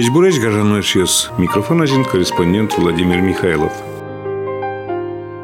Честь 0.00 0.12
Бурач 0.12 0.38
Гажаноšius. 0.38 1.28
Микрофон 1.36 1.82
один 1.82 2.06
корреспондент 2.06 2.72
Владимир 2.78 3.20
Михайлов. 3.20 3.70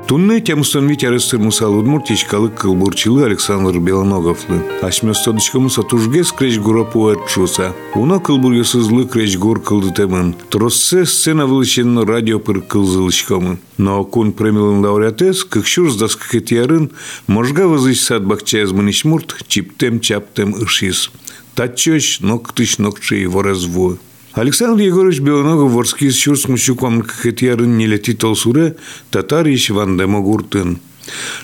Тунне 0.08 0.40
темустан 0.40 0.88
витярыстыр 0.88 1.40
мусал 1.40 1.74
удмуртич 1.74 2.24
калык 2.24 2.54
кылбурчылы 2.54 3.26
Александр 3.26 3.78
Белоноговлы. 3.78 4.62
Ашмёстодычкамы 4.80 5.68
сатужге 5.68 6.24
скреч 6.24 6.58
гуропу 6.58 7.00
отчуса. 7.02 7.74
Уно 7.94 8.18
кылбургесызлы 8.18 9.04
креч 9.04 9.36
гур 9.36 9.60
кылды 9.60 9.92
темын. 9.92 10.34
Троссе 10.48 11.04
сцена 11.04 11.44
вылычен 11.44 11.98
радио 11.98 12.38
пыр 12.38 12.62
кылзылычкамы. 12.62 13.58
Но 13.76 14.04
кун 14.04 14.32
премилын 14.32 14.82
лауреатес, 14.82 15.44
кыкшур 15.44 15.90
с 15.90 15.96
даскакетиярын, 15.96 16.92
можга 17.26 17.68
вызыч 17.68 18.00
сад 18.00 18.24
бакчаяз 18.24 18.72
муничмурт, 18.72 19.36
чиптем 19.48 20.00
чаптем 20.00 20.54
ышис. 20.54 21.10
Тачоч 21.54 22.20
ноктыш 22.20 22.78
нокчей 22.78 23.26
воразву. 23.26 23.98
Александр 24.36 24.82
Егорович 24.82 25.20
Белоногов 25.20 25.72
ворский 25.72 26.10
с 26.10 26.14
чурским 26.14 26.58
щуком 26.58 27.00
кхетьярын 27.00 27.78
не 27.78 27.86
летит 27.86 28.18
толсуре, 28.18 28.76
татарищ 29.10 29.70
вандема 29.70 30.20
гуртын. 30.20 30.78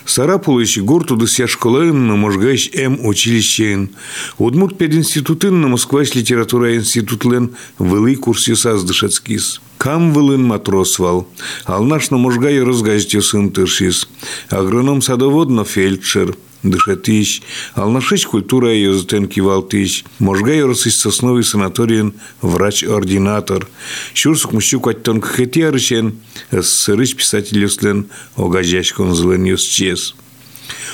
Сарапулыш 0.05 0.77
гурту 0.77 1.17
дыся 1.17 1.47
школын 1.47 2.07
на 2.07 2.17
можгайш 2.17 2.69
М 2.75 3.07
училищен. 3.07 3.89
Удмурт 4.37 4.77
пединститутын 4.77 5.59
на 5.63 5.69
Москваш 5.69 6.15
литература 6.15 6.77
институтлен 6.77 7.57
вылый 7.79 8.17
курсе 8.17 8.57
саздышацкис. 8.57 9.63
Кам 9.79 10.13
вылын 10.13 10.43
матросвал. 10.43 11.27
Ал 11.65 11.85
наш 11.85 12.11
на 12.11 12.19
можгай 12.19 12.63
разгаждю 12.63 13.23
сын 13.23 13.53
тыршис. 13.53 14.07
Агроном 14.51 15.01
садоводно 15.01 15.65
фельдшер 15.65 16.37
дышатыш, 16.63 17.43
алнашыч 17.75 18.27
культура 18.27 18.73
йозытен 18.75 19.27
кивалтыш, 19.27 20.05
можга 20.19 20.55
йорысыч 20.55 20.95
сосновый 20.95 21.45
санаториен 21.45 22.15
врач-ординатор, 22.41 23.69
шурсук 24.15 24.53
мущук 24.53 24.89
аттон 24.89 25.21
кхетиарычен, 25.21 26.21
СССРыч 26.51 27.17
писатель 27.17 27.59
юслен 27.59 28.09
огажашкон 28.37 29.15
злен 29.15 29.45
юсчес. 29.45 30.15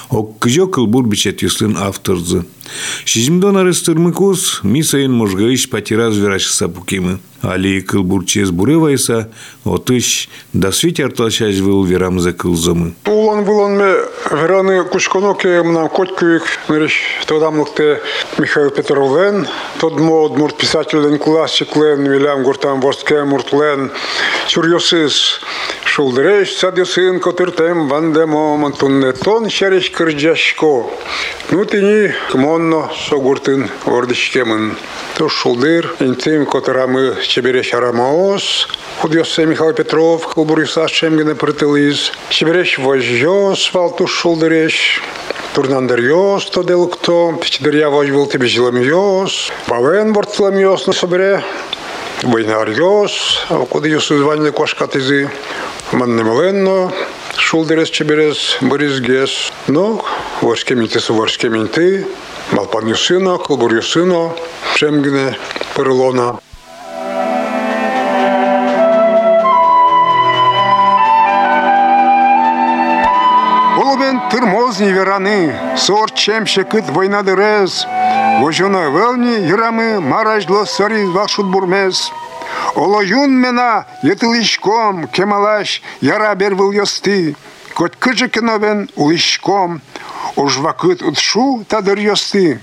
Оккыжо 0.09 0.67
кылбур 0.67 1.07
бичет 1.07 1.43
юслен 1.43 1.77
авторзы. 1.77 2.47
Шизимдон 3.05 3.59
арестырмыкус, 3.59 4.61
мисайын 4.63 5.13
можгаыш 5.13 5.69
патираз 5.69 6.17
вераш 6.17 6.47
сапукимы. 6.47 7.21
Али 7.43 7.81
кылбурчез 7.81 8.51
буревайса, 8.51 9.29
отыш, 9.65 10.29
да 10.53 10.73
свит 10.73 10.99
арталшаш 10.99 11.59
выл 11.61 11.85
верамза 11.85 12.33
кылзымы. 12.33 12.95
Улан 13.07 13.45
булан 13.45 13.77
ме 13.79 13.95
вераны 14.31 14.85
кучконоке 14.85 15.63
мна 15.63 15.89
коткуик 15.89 16.43
мереш 16.69 16.95
тодамлыкты 17.27 18.01
Михаил 18.39 18.71
Петровлен, 18.71 19.47
тод 19.79 20.01
мод 20.01 20.37
мурт 20.37 20.57
писателен 20.57 21.19
классик 21.19 21.77
лен, 21.77 22.11
вилям 22.11 22.43
гуртан 22.43 22.81
ворстке 22.81 23.23
мурт 23.23 23.53
лен, 23.53 23.93
чурьосыз 24.49 25.41
шулдыреш 25.85 26.57
садысын 26.57 27.21
котыртем 27.21 27.89
вандемо 27.89 28.57
мантуннетон 28.57 29.49
шереш 29.49 29.91
кырджашко. 29.91 30.91
Ну 31.51 31.65
тини 31.65 32.13
монно 32.35 32.91
согуртын 33.09 33.71
ордышкемын. 33.87 34.77
То 35.17 35.29
шулдыр, 35.29 35.97
интим 35.99 36.47
котырамы 36.47 37.17
чебере 37.28 37.64
шарамаос, 37.64 38.68
Худьосе 39.00 39.46
Михаил 39.46 39.74
Петров, 39.74 40.28
Кулбурюса 40.28 40.88
Шемгене 40.88 41.36
Прытылыз, 41.36 42.12
Чебереш 42.30 42.78
Вожжос, 42.80 43.74
Валтуш 43.74 44.12
Шулдыреш, 44.12 45.02
Турнандер 45.54 46.00
Йос, 46.00 46.46
то 46.46 46.64
делукто, 46.64 47.38
Пичдеря 47.42 47.90
Вожбыл 47.90 48.28
тебе 48.28 48.48
жилам 48.48 48.82
Йос, 48.82 49.52
Бавен 49.68 50.14
Бортлам 50.14 50.58
Йос 50.58 50.88
на 50.88 50.94
собере, 50.94 51.44
Войнар 52.24 52.70
Йос, 52.70 53.46
куди 53.70 53.90
Йосу 53.90 54.18
званили 54.18 54.52
кошкатизы, 54.52 55.30
Манне 55.92 56.24
Маленно, 56.24 56.92
Шулдерес 57.38 57.90
Чеберес, 57.90 58.58
Борис 58.62 59.00
Гес, 59.00 59.52
ну, 59.68 60.04
Ворске 60.42 60.76
Минты, 60.76 61.00
Ворске 61.10 61.50
Минты, 61.50 62.08
Малпан 62.52 62.88
Юсына, 62.88 63.38
Кулбур 63.38 63.74
Юсына, 63.74 64.32
Шемгене 64.76 65.38
Перелона. 65.76 66.40
Тырмоз 74.31 74.81
невераны, 74.81 75.55
сор 75.77 76.11
чемше 76.11 76.65
кыт 76.65 76.89
война 76.91 77.23
дырез, 77.23 77.87
Вожуна 78.41 78.89
велни 78.91 79.49
ярамы 79.49 80.01
маражло 80.01 80.65
сариз 80.65 81.09
вашут 81.09 81.47
бурмез. 81.47 82.13
Олоюн 82.75 83.33
мена 83.33 83.87
етылишком 84.03 85.09
кемалаш 85.09 85.83
яра 86.01 86.35
бервыл 86.35 86.71
йосты, 86.73 87.37
Кот 87.75 87.97
кыжы 87.97 88.29
кеновен 88.29 88.91
улишком, 88.97 89.81
уж 90.37 90.59
вакыт 90.59 91.03
утшу 91.03 91.65
тадыр 91.69 91.99
йосты. 91.99 92.61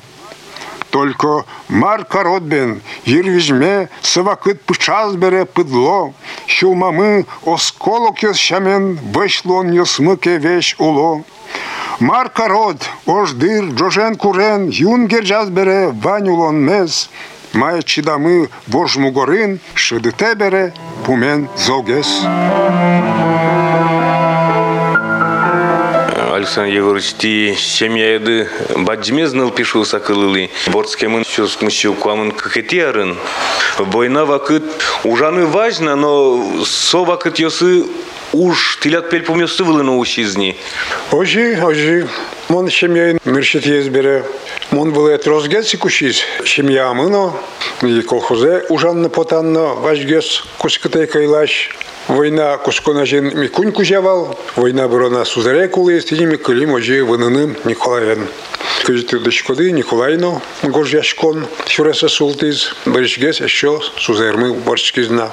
Только 0.92 1.44
Марка 1.68 2.24
Родбен, 2.24 2.82
Ервижме, 3.04 3.90
Савакыт 4.02 4.62
пычас 4.62 5.16
бере 5.16 5.46
пыдло, 5.46 6.14
Шулмамы 6.48 7.26
осколок 7.46 8.24
йос 8.24 8.38
шамен, 8.38 8.98
Вышлон 9.14 9.72
йосмыке 9.74 10.38
веш 10.38 10.76
уло. 10.80 11.26
Марка 12.00 12.50
Род, 12.50 12.78
ождыр, 13.06 13.66
Джожен 13.74 14.16
курен, 14.16 14.68
Юн 14.68 15.08
гержаз 15.08 15.50
бере, 15.50 15.88
Вань 15.88 16.30
улон 16.30 16.58
мез, 16.58 17.10
Має 17.54 17.84
чидамы 17.84 18.50
вожму 18.68 19.12
горин, 19.12 19.60
Шидите 19.76 20.36
бере, 20.36 20.74
пумен 21.06 21.48
зогес. 21.56 22.26
Александр 26.34 26.74
Егорович, 26.76 27.14
ти 27.14 27.56
семьяды 27.58 28.50
баджмезныл 28.76 29.52
пишу 29.52 29.86
сакылылы. 29.86 30.50
Борцкемын 30.68 31.24
чускмыщу 31.24 31.94
куамын 31.94 32.32
кахетиарын. 32.32 33.16
Война 33.80 34.26
вакыт 34.26 34.64
ужаны 35.06 35.46
важно, 35.46 35.96
но 35.96 36.66
со 36.66 37.06
вакыт 37.06 37.40
йосы 37.40 37.86
уж 38.36 38.80
тилят 38.82 39.10
пель 39.10 39.24
помёсты 39.24 39.64
вылыны 39.64 39.92
ушизни. 39.92 40.58
Ожи, 41.12 41.58
ожи, 41.62 42.08
мон 42.50 42.70
семья 42.70 43.18
миршит 43.26 43.66
езбере. 43.66 44.26
Мон 44.72 44.92
было 44.92 45.18
розгеси 45.26 45.78
кушиз. 45.78 46.22
Семья 46.46 46.94
мыно, 46.94 47.34
и 47.82 48.02
колхозе 48.02 48.64
ужанны 48.70 49.10
потанно, 49.10 49.76
важгес 49.76 50.44
кускытай 50.58 51.08
кайлаш. 51.08 51.76
Война 52.08 52.58
кусконажен 52.58 53.40
микунь 53.40 53.72
кузявал, 53.72 54.38
война 54.56 54.88
бурона 54.88 55.26
сузаре 55.26 55.68
кулы, 55.68 56.00
стинями 56.02 56.36
кылим 56.36 56.74
ожи 56.74 57.04
выныным 57.04 57.56
Николаевен 57.64 58.28
Кыжыты 58.85 59.19
дышкоды 59.19 59.73
Николайно, 59.73 60.41
горжяшкон, 60.63 61.47
шуреса 61.67 62.09
султиз, 62.09 62.75
баришгес 62.87 63.41
еще 63.41 63.81
сузермы 63.99 64.55
борчкизна. 64.55 65.31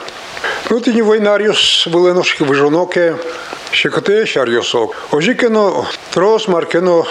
Ну, 0.69 0.79
ти 0.79 0.93
не 0.93 1.01
войнаріус 1.01 1.87
були 1.87 2.13
ножки 2.13 2.43
вижоноке, 2.43 3.15
ще 3.71 3.89
коте 3.89 4.25
шарйосок. 4.25 4.95
Ожикено 5.11 5.85
трос 6.09 6.47
маркено 6.47 7.05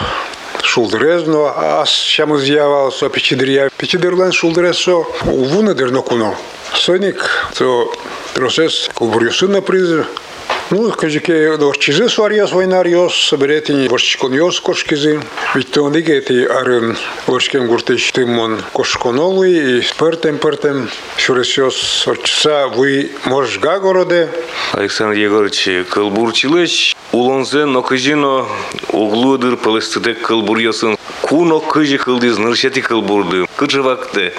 шулдерезно, 0.62 1.54
а 1.56 1.84
щамо 1.86 2.38
з'явалося 2.38 3.08
печідер'я. 3.08 3.68
Печідерлен 3.76 4.32
шулдересо 4.32 5.06
увуне 5.26 5.74
дернокуно. 5.74 6.36
Соник, 6.74 7.46
то 7.58 7.92
тросес 8.34 8.90
кубурюсина 8.94 9.60
приз, 9.60 9.88
Ну, 10.71 10.89
кажеке 10.89 11.57
дорчизе 11.57 12.07
сварьяс 12.07 12.53
войнарьос, 12.53 13.13
соберетини 13.13 13.89
ворчконьос 13.89 14.61
кошкизи. 14.61 15.19
Ведь 15.53 15.69
то 15.71 15.89
нигети 15.89 16.45
арын 16.45 16.97
ворчкен 17.27 17.67
гуртыш 17.67 18.09
тымон 18.13 18.63
кошконолы 18.71 19.49
и 19.49 19.83
пертем 19.99 20.37
пертем 20.37 20.89
шуресёс 21.17 22.07
орчса 22.07 22.69
вы 22.69 23.11
можга 23.25 23.79
городе. 23.79 24.29
Александр 24.71 25.17
Егорович, 25.17 25.67
кылбурчилыш, 25.89 26.95
улонзен 27.11 27.75
окыжино 27.75 28.45
углудыр 28.93 29.57
палестыдек 29.57 30.21
кылбурьосын. 30.21 30.95
Куно 31.21 31.59
кыжи 31.59 31.97
кылдыз 31.97 32.37
ныршети 32.37 32.79
кылбурды. 32.79 33.45
Кыжы 33.57 33.81
вакты, 33.81 34.31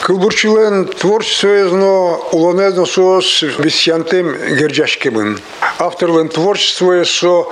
кыжи. 0.00 0.06
Кылбурчилен 0.06 0.86
творчествоезно 0.86 2.16
улонезно 2.32 2.86
сос 2.86 3.42
висянтем 3.58 4.36
герджашкебын. 4.56 5.38
Авторлен 5.78 6.28
творчество 6.28 7.04
со 7.04 7.46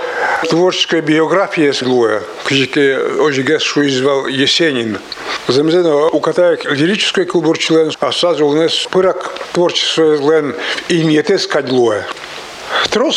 творческая 0.48 1.02
биография 1.02 1.72
слуя, 1.72 2.22
кжике 2.44 2.98
ожиге 3.20 3.58
шуизвал 3.58 4.26
Есенин. 4.26 4.98
Замзено 5.48 6.08
укатаек 6.08 6.64
лирической 6.64 7.26
кылбурчилен, 7.26 7.92
а 8.00 8.12
сазу 8.12 8.46
улнес 8.46 8.86
пырак 8.90 9.30
творчество 9.52 10.14
лен 10.14 10.54
имиетес 10.88 11.46
кадлуя. 11.46 12.06
Трос 12.06 12.23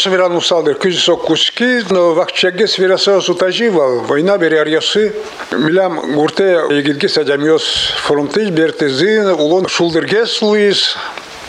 верану 0.06 0.41
салдер 0.41 0.76
күзісо 0.76 1.17
куски, 1.17 1.82
но 1.91 2.14
вахчаге 2.14 2.67
свераса 2.67 3.20
сутаживал, 3.20 4.00
война 4.00 4.38
бери 4.38 4.56
арьясы. 4.56 5.12
Милям 5.53 6.14
гурте 6.14 6.62
егидге 6.70 7.09
садямиос 7.09 7.64
фронтыш 8.05 8.50
бертезин, 8.50 9.31
улон 9.31 9.69
шулдергес 9.69 10.43
луис, 10.43 10.97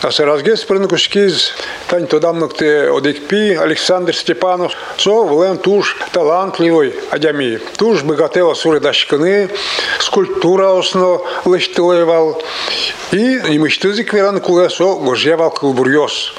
а 0.01 0.11
саразгес 0.11 0.63
прынкушкиз, 0.63 1.53
тань 1.87 2.07
тодамныкте 2.07 2.89
одекпи 2.89 3.55
Александр 3.55 4.15
Степанов, 4.15 4.73
со 4.97 5.23
влем 5.23 5.57
туш 5.57 5.97
талантливый 6.13 6.93
адями. 7.11 7.59
Туш 7.77 8.03
богатела 8.03 8.53
суредашканы, 8.53 9.49
скульптура 9.99 10.77
осно 10.77 11.21
лыштылевал. 11.45 12.41
И 13.11 13.37
имыштызик 13.55 14.13
веран 14.13 14.39
кулесо 14.39 14.95
гожевал 14.97 15.51
кылбурьос. 15.51 16.33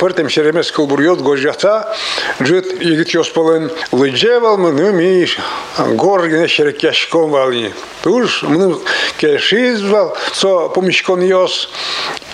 Пыртем 0.00 0.28
шеремес 0.28 0.72
кылбурьос 0.72 1.20
гожжаца, 1.20 1.96
джит 2.42 2.82
егит 2.82 3.10
йоспалын 3.10 3.70
лыджевал 3.92 4.58
мы 4.58 4.72
миш, 4.92 5.38
горгіне 5.78 6.48
шерекяшком 6.48 7.30
вални. 7.30 7.72
Туш 8.02 8.42
мы 8.42 8.76
кешизвал, 9.18 10.16
со 10.32 10.68
помещкон 10.68 11.22
йос. 11.22 11.70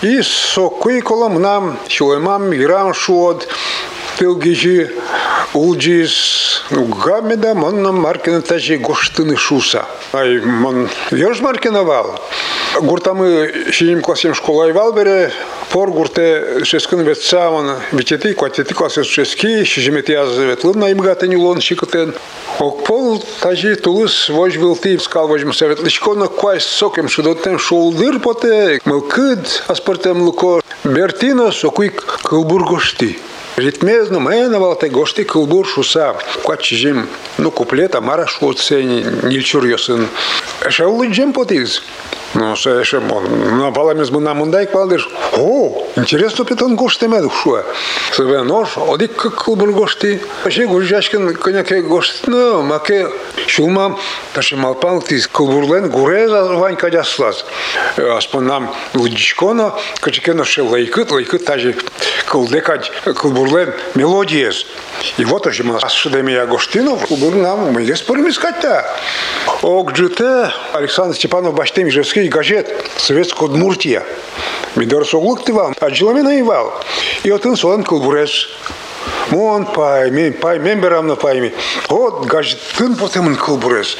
И 0.01 0.21
со 0.21 0.69
curriculum 0.79 1.39
n-am 1.39 1.77
și 1.87 2.01
urmam, 2.01 2.51
шуод, 4.13 4.19
Пилгижи, 4.19 4.91
улджис, 5.53 6.63
гамеда, 6.71 7.53
мон 7.53 7.83
маркина 7.95 8.41
тажи 8.41 8.77
гоштыны 8.77 9.35
шуса. 9.35 9.85
Ай, 10.13 10.39
мон 10.39 10.89
верж 11.11 11.41
маркиновал. 11.41 12.19
Гуртамы 12.81 13.71
шиним 13.71 14.01
классим 14.01 14.33
школа 14.33 14.69
ивал 14.69 14.93
бере, 14.93 15.31
пор 15.71 15.91
гурте 15.91 16.63
шескын 16.63 17.01
ветца, 17.01 17.49
он 17.49 17.75
витети, 17.91 18.33
кватети 18.33 18.73
классы 18.73 19.03
шески, 19.03 19.63
шижимети 19.63 20.13
аз 20.13 20.37
ветлын 20.37 20.79
на 20.79 20.91
имгата 20.91 21.27
не 21.27 21.35
лон 21.35 21.61
шикотен. 21.61 22.13
Окпол 22.59 23.23
тажи 23.41 23.75
тулыс 23.75 24.29
вож 24.29 24.53
ты, 24.81 24.99
скал 24.99 25.27
вож 25.27 25.43
мусавет 25.43 25.83
личкона, 25.83 26.27
квай 26.27 26.59
сокем 26.59 27.09
шудотем 27.09 27.59
шулдыр 27.59 28.19
поте, 28.19 28.79
мылкыд, 28.85 29.63
аспортем 29.67 30.21
луко, 30.21 30.61
кылбургошти. 32.23 33.19
Ритмезно 33.56 34.20
мэна 34.20 34.60
валте 34.60 34.88
гошти 34.88 35.24
кылбур 35.24 35.66
шуса. 35.66 36.16
Квачижим, 36.44 37.08
ну 37.38 37.50
куплета 37.50 38.00
мара 38.00 38.26
шуоцени, 38.26 39.04
нильчур 39.24 39.64
йосын. 39.64 40.08
Эшеулы 40.64 41.08
джем 41.08 41.32
потиз. 41.32 41.82
Ну, 42.35 42.57
се 42.57 42.81
еше 42.81 42.99
мон. 42.99 43.23
На 43.57 43.71
баламез 43.71 44.09
мы 44.09 44.19
нам 44.19 44.41
ундай 44.41 44.65
квалдеш. 44.65 45.07
О, 45.37 45.83
интересно 45.95 46.45
питон 46.45 46.75
гошти 46.75 47.05
меду 47.07 47.29
шуа. 47.29 47.63
Себе 48.11 48.41
нож, 48.41 48.69
одик 48.77 49.15
как 49.15 49.35
кылбур 49.35 49.71
гошти. 49.71 50.19
Аше 50.43 50.65
гужашкин 50.65 51.35
коняке 51.35 51.81
гошти, 51.81 52.29
ну, 52.29 52.63
маке 52.63 53.07
шулмам, 53.47 53.99
таше 54.33 54.55
малпан 54.55 55.01
тиз 55.01 55.27
кылбурлен 55.27 55.89
гуреза 55.89 56.43
вань 56.55 56.75
кадяслаз. 56.75 57.45
Аспон 57.97 58.47
нам 58.47 58.73
лудичконо, 58.95 59.75
качекено 59.99 60.43
ше 60.43 60.63
лайкыт, 60.63 61.11
лайкыт 61.11 61.45
тажи 61.45 61.75
кылдекать 62.25 62.91
кылбурлен 63.03 63.73
мелодиес. 63.93 64.65
И 65.17 65.25
вот 65.25 65.45
уже 65.45 65.63
мы 65.63 65.77
ашдемия 65.77 66.45
Гоштинов, 66.47 67.05
кылбур 67.07 67.35
нам, 67.35 67.73
мы 67.73 67.83
здесь 67.83 67.99
спорим 67.99 68.27
искать-то. 68.27 68.85
Окджите 69.61 70.51
Александр 70.73 71.15
Степанов 71.15 71.53
Баштем 71.53 71.89
и 72.23 72.29
гажет 72.29 72.71
советско 72.97 73.49
Муртија. 73.51 74.03
Ми 74.75 74.85
дорсо 74.85 75.19
луктивал, 75.19 75.73
а 75.79 75.89
джиламина 75.91 76.35
и 76.39 76.41
вал. 76.41 76.73
И 77.23 77.31
отын 77.31 77.55
солан 77.55 77.83
кылбурес 77.83 78.47
мон 79.29 79.65
пай 79.65 80.11
мен 80.11 80.33
пай 80.33 80.59
мен 80.59 80.81
берамны 80.81 81.15
пайми 81.15 81.53
от 81.89 82.27
кын 82.77 82.95
потемын 82.95 83.35
кыл 83.35 83.57
бурес 83.57 83.97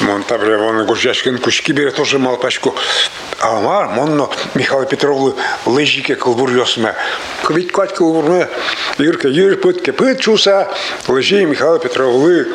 мон 0.00 0.22
табре 0.22 0.56
вон 0.56 0.84
гужашкин 0.86 1.38
кушки 1.38 1.72
бере 1.72 1.90
тоже 1.90 2.18
малпашку. 2.18 2.74
Амар 3.40 3.88
монно 3.88 4.28
михаил 4.54 4.86
петровлы 4.86 5.34
лыжике 5.66 6.16
кыл 6.16 6.34
бурлёсме 6.34 6.94
квит 7.42 7.72
кват 7.72 7.92
кыл 7.92 8.12
бурме 8.12 8.48
юрка 8.98 9.28
юр 9.28 9.56
пыт 9.56 9.82
кепыт 9.82 10.20
чуса 10.20 10.68
лыжи 11.06 11.44
михаил 11.44 11.78
петровлы. 11.78 12.48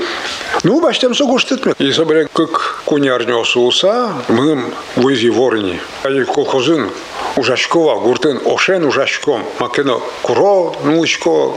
Ну 0.64 0.82
баштем 0.82 1.14
согуштытме 1.16 1.74
и 1.78 1.92
собре 1.92 2.28
как 2.34 2.82
кунярнёсулса 2.86 4.14
мы 4.28 4.74
вызи 4.96 5.30
ворни. 5.30 5.80
А 6.04 6.26
колхозын 6.26 6.90
ужашкова, 7.40 7.96
гуртен, 8.00 8.42
ошен 8.46 8.84
ужашком. 8.84 9.42
Макено 9.60 10.02
куро, 10.22 10.76
нулычко. 10.84 11.56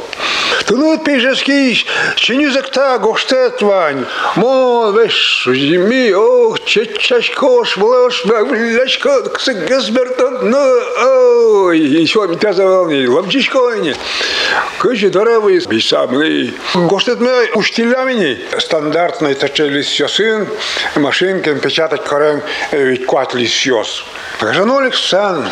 Ты 0.73 0.79
ну 0.79 0.99
пейжескиш, 0.99 1.85
чинюзекта 2.17 2.99
гоштет 2.99 3.61
вань. 3.61 4.07
Мо, 4.37 4.91
веш, 4.91 5.47
зими, 5.47 6.15
ох, 6.15 6.65
чечашкош, 6.65 7.77
влош, 7.77 8.25
влячко, 8.25 9.21
ксыгесбертон, 9.35 10.49
ну, 10.49 11.67
ой, 11.67 11.79
еще 11.79 12.27
меня 12.27 12.55
завални, 12.55 13.07
лапчишкойни. 13.07 13.95
Кыжи 14.79 15.11
дорогой, 15.11 15.59
бисамли. 15.69 16.55
Гоштет 16.75 17.21
мы 17.21 17.51
уштилями, 17.55 18.41
стандартный 18.59 19.35
тачели 19.35 19.83
сёсын, 19.83 20.49
машинкин 20.97 21.61
печатать 21.61 22.03
корен, 22.05 22.41
ведь 22.71 23.05
кват 23.05 23.35
лисёс. 23.35 24.07
Жанолик 24.41 24.95
сан, 24.95 25.51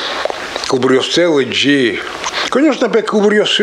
кубрёс 0.66 1.10
целый 1.10 1.44
джи. 1.44 2.00
Конечно, 2.49 2.87
пе 2.87 3.01
кубрёс 3.01 3.59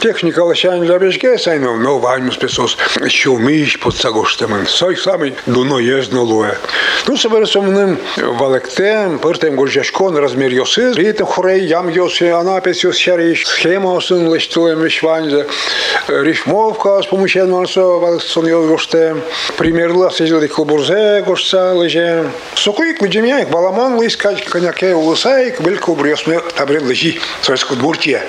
техника 0.00 0.40
лощань 0.40 0.84
для 0.84 0.98
бежге 0.98 1.38
сайно, 1.38 1.76
но 1.76 1.98
вайму 1.98 2.32
спесос 2.32 2.76
шумиш 3.08 3.78
под 3.78 3.96
сагоштемын. 3.96 4.66
Сой 4.66 4.96
самый 4.96 5.34
дуно 5.46 5.78
ездно 5.78 6.22
луе. 6.22 6.58
Ну, 7.06 7.16
собере 7.16 7.46
сомним 7.46 7.98
валектем, 8.16 9.18
пыртем 9.20 9.54
горжашкон 9.54 10.16
размер 10.16 10.52
йосы, 10.52 10.92
ритем 10.92 11.26
хорей 11.26 11.66
ям 11.66 11.88
йосы, 11.88 12.30
анапес 12.30 12.82
йос 12.82 12.96
шариш, 12.96 13.46
схема 13.46 13.96
осын 13.96 14.32
лештулем 14.32 14.82
вишванзе, 14.82 15.46
рифмовка 16.08 17.00
с 17.02 17.06
помощью 17.06 17.46
носо 17.46 17.98
валексон 17.98 18.46
йос 18.46 18.66
гоштем, 18.66 19.22
примерла 19.56 20.10
сидели 20.10 20.48
кубурзе 20.48 21.22
гошца 21.24 21.74
лежем. 21.74 22.32
Сокуик 22.54 23.02
лежемяек, 23.02 23.50
баламон 23.50 24.02
лискать 24.02 24.44
коняке 24.44 24.94
улысаик, 24.94 25.60
был 25.60 25.76
кубрёс 25.78 26.26
мне 26.26 26.40
табрел 26.56 26.84
лежи, 26.86 27.20
советскую 27.42 27.78
двортия. 27.78 28.25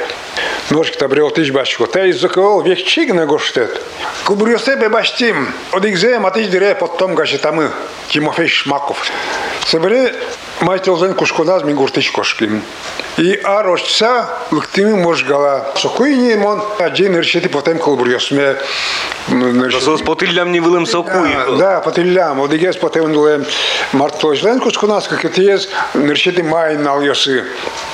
Ножки 0.70 0.96
табрел 0.96 1.30
тыш 1.30 1.50
башко, 1.50 1.86
та 1.86 2.04
из 2.04 2.20
закол 2.20 2.60
век 2.60 2.84
чиг 2.84 3.14
на 3.14 3.26
гоштет. 3.26 3.80
Кубрёсе 4.24 4.76
бе 4.76 4.88
баштим, 4.88 5.52
одигзе 5.72 6.18
матыш 6.18 6.48
дире 6.48 6.74
потом 6.74 7.14
гашетамы, 7.14 7.70
Тимофей 8.08 8.48
Шмаков. 8.48 9.10
Собере 9.66 10.14
майтелзен 10.60 11.14
кушконаз 11.14 11.62
ми 11.62 11.72
гуртыч 11.72 12.10
кошким. 12.10 12.62
И 13.18 13.34
арочца 13.42 14.28
лыктыми 14.52 14.94
можгала. 14.94 15.72
Сокуйни 15.74 16.36
мон 16.36 16.62
один 16.78 17.16
решити 17.18 17.48
потом 17.48 17.78
колбурьосме. 17.78 18.56
Сос 19.80 20.02
потиллям 20.02 20.52
не 20.52 20.60
вылым 20.60 20.86
сокуй. 20.86 21.28
Да, 21.58 21.80
потиллям. 21.80 22.40
Одигес 22.40 22.76
потом 22.76 23.12
дулем 23.12 23.44
мартложлен 23.92 24.60
кушконаз, 24.60 25.08
как 25.08 25.24
это 25.24 25.42
есть, 25.42 25.68
решити 25.94 26.42
май 26.42 26.76
нальосы. 26.76 27.44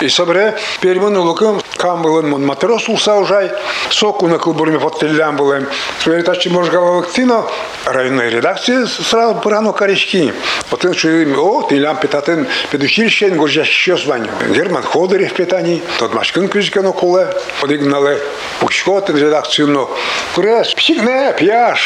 И 0.00 0.08
собере 0.10 0.56
перемон 0.82 1.16
лукам 1.16 1.62
кам 1.78 2.02
булын 2.02 2.28
мон 2.28 2.44
матрос 2.44 2.88
улса 2.90 3.16
ужай. 3.16 3.50
Соку 3.88 4.28
на 4.28 4.38
колбурме 4.38 4.78
потиллям 4.78 5.36
булем. 5.36 5.66
Собере 6.00 6.22
тачи 6.22 6.48
можгала 6.48 6.98
лыктино. 6.98 7.46
Районной 7.86 8.28
редакции 8.28 8.84
сразу 8.84 9.36
порано 9.36 9.72
корешки. 9.72 10.34
Потом 10.68 10.92
что 10.92 11.08
о, 11.08 11.62
ты 11.62 11.76
лям 11.76 11.96
питатын 11.96 12.46
педучилищен 12.70 13.38
горжа 13.38 13.62
еще 13.62 13.96
звань. 13.96 14.28
Герман 14.54 14.82
Ходорев 14.82 15.13
питани, 15.22 15.82
тот 15.98 16.14
машкин 16.14 16.48
кузикано 16.48 16.92
куле. 16.92 17.28
Подигнали 17.60 18.18
пучкотен 18.60 19.16
редакцию, 19.16 19.68
но 19.68 19.90
курес, 20.34 20.74
псигне, 20.74 21.34
пя 21.38 21.76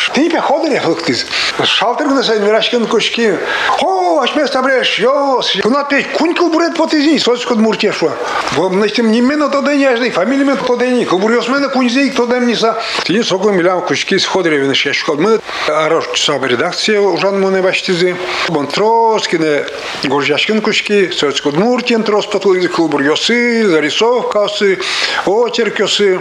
Ходорев 0.41 0.87
лыктиз. 0.87 1.27
Шалтер 1.65 2.07
на 2.07 2.23
сайн 2.23 2.45
мирашкин 2.45 2.87
кушки. 2.87 3.37
О, 3.81 4.21
аш 4.21 4.35
места 4.35 4.63
бреш, 4.63 4.99
йос. 4.99 5.57
Кунат 5.63 5.89
пей, 5.89 6.05
кунькл 6.05 6.49
бурет 6.49 6.77
потизи, 6.77 7.19
соцкот 7.19 7.59
муртешва. 7.59 8.13
Вам 8.53 8.79
настим 8.79 9.11
неменно 9.11 9.49
то 9.49 9.61
денежный, 9.63 10.11
фамилия 10.11 10.45
мен 10.45 10.57
то 10.57 10.77
дени. 10.77 11.05
Кубурьос 11.05 11.49
мене 11.49 11.69
куньзей, 11.69 12.11
кто 12.11 12.27
дем 12.27 12.47
ниса. 12.47 12.81
Ты 13.05 13.23
сокол 13.23 13.51
милям 13.51 13.83
кушки 13.83 14.17
с 14.17 14.25
Ходоревин 14.25 14.75
шешкот. 14.75 15.19
Мы 15.19 15.41
арош 15.69 16.07
сам 16.15 16.45
редакция 16.45 17.01
ужан 17.01 17.41
моне 17.41 17.61
баштизи. 17.61 18.17
Бонтроскине, 18.49 19.65
горжашкин 20.05 20.61
кушки, 20.61 21.11
соцкот 21.11 21.57
муртин, 21.57 22.03
трос 22.03 22.27
патлы, 23.19 23.27
кубурьосы, 23.27 23.69
зарисовкасы, 23.69 24.79
очеркосы. 25.27 26.21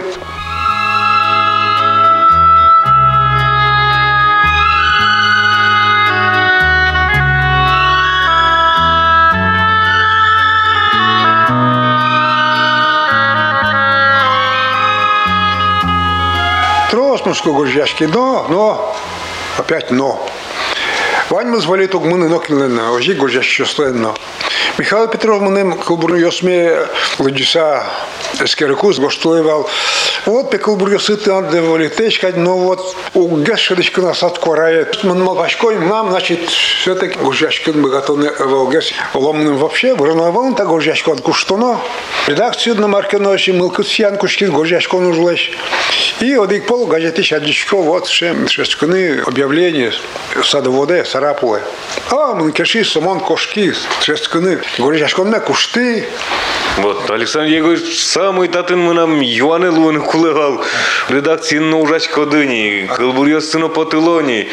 Батманскую 17.28 17.54
горжашки, 17.56 18.04
но, 18.04 18.46
но, 18.48 18.96
опять 19.58 19.90
но. 19.90 20.26
Вань 21.28 21.48
мы 21.48 21.60
звали 21.60 21.86
тук 21.86 22.02
мыны 22.04 22.26
нокилена, 22.26 22.90
ожи 22.92 23.12
горжашки 23.12 23.64
но. 23.92 24.14
Михаил 24.78 25.08
Петров 25.08 25.42
мынем 25.42 25.76
кылбурну 25.76 26.16
ёсме 26.16 26.86
лыджиса 27.18 27.84
эскерекус 28.38 29.00
гоштуевал. 29.00 29.68
Вот 30.26 30.50
пекл 30.50 30.76
бургасыты 30.76 31.30
отдавали 31.30 31.88
течка, 31.88 32.32
но 32.34 32.58
вот 32.58 32.96
у 33.14 33.36
гешедочка 33.38 34.00
нас 34.02 34.22
откорает. 34.22 35.02
Мы 35.04 35.14
малпашкой 35.14 35.78
нам, 35.78 36.10
значит, 36.10 36.48
все-таки 36.48 37.18
гужашкин 37.18 37.82
бы 37.82 37.90
готовы 37.90 38.32
волгес. 38.38 38.92
Ломным 39.14 39.56
вообще, 39.56 39.94
вырновал 39.94 40.54
так 40.54 40.68
гужашку 40.68 41.12
от 41.12 41.20
куштуно. 41.20 41.80
Редакцию 42.26 42.76
на 42.80 42.88
маркеноши 42.88 43.52
мылкусьян 43.52 44.16
кушки 44.16 44.44
гужашку 44.44 45.00
нужлась. 45.00 45.50
И 46.20 46.34
одик 46.34 46.66
пол 46.66 46.86
газеты 46.86 47.22
шадичко, 47.22 47.76
вот 47.76 48.08
шестканы 48.08 49.20
объявление 49.26 49.92
садоводе, 50.42 51.04
сарапуле. 51.04 51.62
А, 52.10 52.34
мы 52.34 52.52
кеши, 52.52 52.84
самон 52.84 53.20
кошки, 53.20 53.72
шестканы. 54.00 54.60
Гужашку 54.78 55.24
на 55.24 55.40
кушты. 55.40 56.06
Вот, 56.78 57.10
Александр 57.10 57.50
Егорович, 57.50 57.98
самый 57.98 58.48
татын 58.48 58.78
мы 58.78 58.94
нам 58.94 59.20
Юаны 59.20 59.70
Луны 59.70 60.00
кулегал. 60.08 60.64
Редакции 61.08 61.58
на 61.58 61.78
ужачко 61.78 62.26
дыни, 62.26 62.88
кылбурьёсыно 62.96 63.68
потылони. 63.68 64.48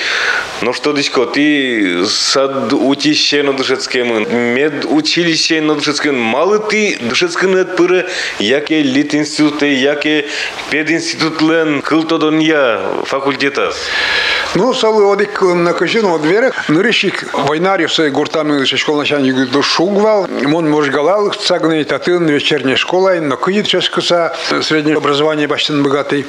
Ну 0.62 0.74
что, 0.74 0.92
дичко, 0.94 1.26
ты 1.26 2.06
сад 2.06 2.74
учище 2.74 3.44
на 3.44 3.54
душецкем, 3.54 4.08
мед 4.56 4.86
училище 4.86 5.62
на 5.62 5.76
душецкем. 5.76 6.16
Мало 6.16 6.60
ты 6.60 6.98
душецкем 7.00 7.56
нет 7.56 7.76
пыры, 7.76 8.06
яке 8.40 8.82
лит 8.82 9.16
институты, 9.16 9.74
яке 9.74 10.26
пединститут 10.70 11.42
лен 11.42 11.82
кылтодонья 11.82 12.80
факультета. 13.06 13.74
Ну, 14.56 14.74
салы 14.74 15.04
одик 15.06 15.42
на 15.42 15.74
кажину 15.74 16.18
дверях. 16.18 16.70
Ну, 16.70 16.80
решик 16.80 17.26
войнарев 17.34 17.94
сей 17.94 18.10
гуртами 18.10 18.64
школ 18.64 18.96
начальник 18.96 19.52
до 19.52 19.62
шугвал. 19.62 20.30
Он 20.54 20.70
может 20.70 20.94
галал 20.94 21.30
цагный 21.32 21.84
татын 21.84 22.26
вечерняя 22.30 22.78
школа. 22.78 23.16
Но 23.20 23.36
кыит 23.36 23.68
ческуса 23.68 24.34
среднее 24.62 24.96
образование 24.96 25.46
баштан 25.48 25.84
богатый. 25.84 26.26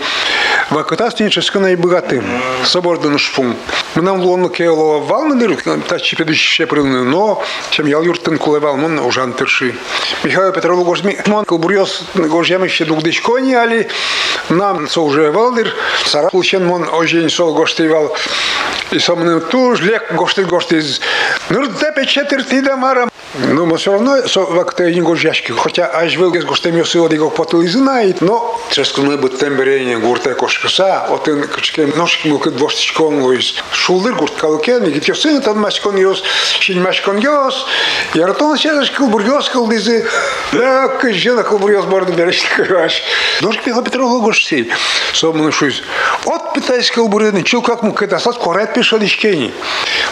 Вакытас 0.71 1.21
не 1.21 1.31
ческана 1.31 1.69
и 1.69 1.77
богатым. 1.77 2.25
Собордан 2.65 3.17
шпун. 3.19 3.55
Мы 3.95 4.03
нам 4.03 4.21
лону 4.21 4.49
кейло 4.49 4.99
вал 4.99 5.25
на 5.25 5.37
дыру, 5.37 5.57
та 5.89 6.01
чипедуще 6.01 6.67
прыгну, 6.67 7.05
но 7.05 7.43
чем 7.71 7.87
я 7.87 7.99
юртын 7.99 8.37
кулевал, 8.37 8.77
мон 8.77 8.99
уже 8.99 9.23
антерши. 9.23 9.75
Михаил 10.25 10.53
Петров 10.53 10.85
гожми, 10.85 11.17
мон 11.27 11.45
кулбурьос 11.45 12.03
гожем 12.15 12.65
еще 12.65 12.85
дугдышкони, 12.85 13.55
али 13.55 13.89
нам 14.49 14.89
со 14.89 15.01
уже 15.01 15.31
валдыр, 15.31 15.73
сара 16.05 16.29
получен 16.29 16.67
мон 16.67 16.89
ожень 16.93 17.31
сол 17.31 17.55
гоштывал. 17.55 18.16
И 18.91 18.99
со 18.99 19.15
мной 19.17 19.41
туж 19.41 19.81
лек 19.81 20.13
гошты 20.13 20.45
гошты 20.45 20.79
из 20.79 21.01
ну 21.49 21.67
тепе 21.67 22.07
четверти 22.07 22.61
дамара. 22.61 23.09
Ну, 23.39 23.67
но 23.67 23.77
все 23.77 23.93
равно 23.93 24.17
вакте 24.35 24.95
не 24.95 25.03
гожяшки, 25.03 25.53
хотя 25.53 25.91
аж 25.93 26.15
с 26.15 26.45
гоштем 26.45 26.77
йосы 26.77 26.99
оди 26.99 27.17
го 27.17 27.29
потыл 27.29 27.63
знает, 27.67 28.23
но 28.23 28.59
ческо 28.71 29.03
мы 29.03 29.19
бы 29.19 29.29
темберение 29.29 29.99
гурте 29.99 30.35
кошкаса, 30.35 31.03
отын 31.03 31.47
кычке 31.47 31.87
ножки 31.87 32.29
мылкы 32.29 32.51
двоштичкон 32.51 33.21
луис. 33.21 33.55
Шулдыр 33.73 34.15
гурт 34.15 34.37
калкен, 34.37 34.85
и 34.85 34.91
гит 34.91 35.05
йосы 35.05 35.39
тан 35.41 35.59
машкон 35.59 35.97
йос, 35.97 36.23
шинь 36.61 36.81
машкон 36.81 37.19
йос. 37.19 37.67
Яратон 38.15 38.57
седаш 38.57 38.91
кылбур 38.93 39.23
йос 39.23 39.51
кылдызы. 39.51 40.07
Да, 40.53 40.89
кыжена 40.89 41.43
кылбур 41.43 41.73
йос 41.73 41.85
борды 41.85 42.13
берешти 42.13 42.47
кыраш. 42.57 43.03
Ножки 43.43 43.65
пила 43.65 43.83
Петрова 43.83 44.21
гошти. 44.21 44.71
Со 45.13 45.33
мной 45.33 45.53
шуйз. 45.53 45.83
От 46.25 46.55
питайс 46.55 46.91
кылбурыны, 46.91 47.43
чил 47.43 47.61
как 47.61 47.83
му 47.83 47.93
кытасат 48.07 48.39
корет 48.39 48.73
пишет 48.73 49.03
ишкени. 49.03 49.53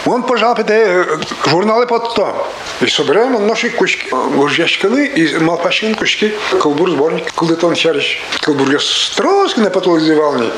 Он 0.05 0.23
пожал 0.23 0.53
питай 0.55 1.05
журналы 1.45 1.87
потом. 1.87 2.35
И 2.81 2.87
собираем 2.87 3.47
наши 3.47 3.69
кучки 3.69 4.09
гуржашканы 4.09 5.07
и 5.07 5.37
малпашин 5.37 5.95
кучки 5.95 6.33
кылбур 6.59 6.91
сборник 6.91 7.33
кылдытон 7.33 7.75
шариш. 7.75 8.21
Кылбур 8.41 8.69
йос 8.69 8.85
строски 8.85 9.61
на 9.61 9.69
потол 9.69 9.97
издевални. 9.97 10.51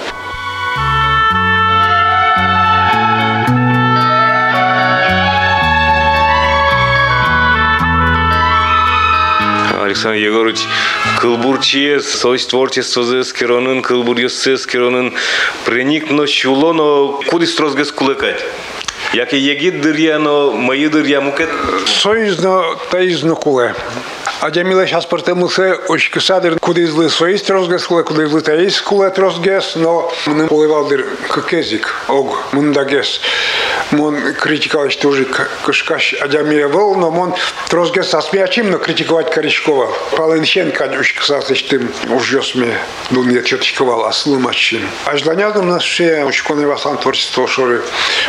Александр 9.98 10.20
Егорович 10.20 10.60
кылбурчие 11.20 12.02
совесть 12.02 12.52
творчество 12.52 13.04
за 13.04 13.24
скеронын 13.24 13.82
кылбурьёсы 13.82 14.56
скеронын 14.56 15.16
проникно 15.66 16.28
щулоно 16.28 17.18
куди 17.26 17.48
строзгес 17.48 17.92
кулыкать. 17.92 18.46
Яке 19.12 19.72
дырьяно, 19.72 20.52
мои 20.52 20.88
дырья 20.88 21.20
мукет. 21.20 21.50
Союзно 21.88 22.76
таизно 22.92 23.34
куле. 23.34 23.74
А 24.40 24.50
Джамила 24.50 24.86
сейчас 24.86 25.08
портемылся 25.08 25.80
очень 25.88 26.22
садыр, 26.22 26.60
куда 26.60 26.84
излы 26.84 27.10
свои 27.10 27.38
куле, 27.38 28.04
куда 28.04 28.26
излы 28.26 28.42
таис 28.42 28.80
куле 28.82 29.10
трозгес, 29.10 29.76
но 29.76 30.14
мы 30.28 30.48
поливалдыр 30.48 31.08
кекезик, 31.34 31.96
ог, 32.08 32.38
мундагес. 32.52 33.20
Мон 33.92 34.34
критиковать 34.34 35.00
тоже 35.00 35.26
кышкаш 35.66 36.16
Адямия 36.22 36.68
вол, 36.68 36.96
но 36.96 37.10
мон 37.10 37.34
трозгес 37.70 38.14
асмячим, 38.14 38.70
но 38.70 38.78
критиковать 38.78 39.32
Коричкова. 39.32 39.92
Паленщенко 40.16 40.84
очень 41.00 41.20
кстати, 41.20 41.54
тем 41.54 41.90
уже 42.10 42.44
сме 42.44 42.78
думаю, 43.10 43.42
четчиковал, 43.44 44.06
а 44.06 44.12
слымачим. 44.12 44.88
Аж 45.06 45.24
донядом 45.24 45.68
нас 45.70 45.84
все 45.84 46.24
очень 46.26 46.44
коны 46.44 46.68
васан 46.68 46.98
творчество 46.98 47.48
шоры. 47.48 47.82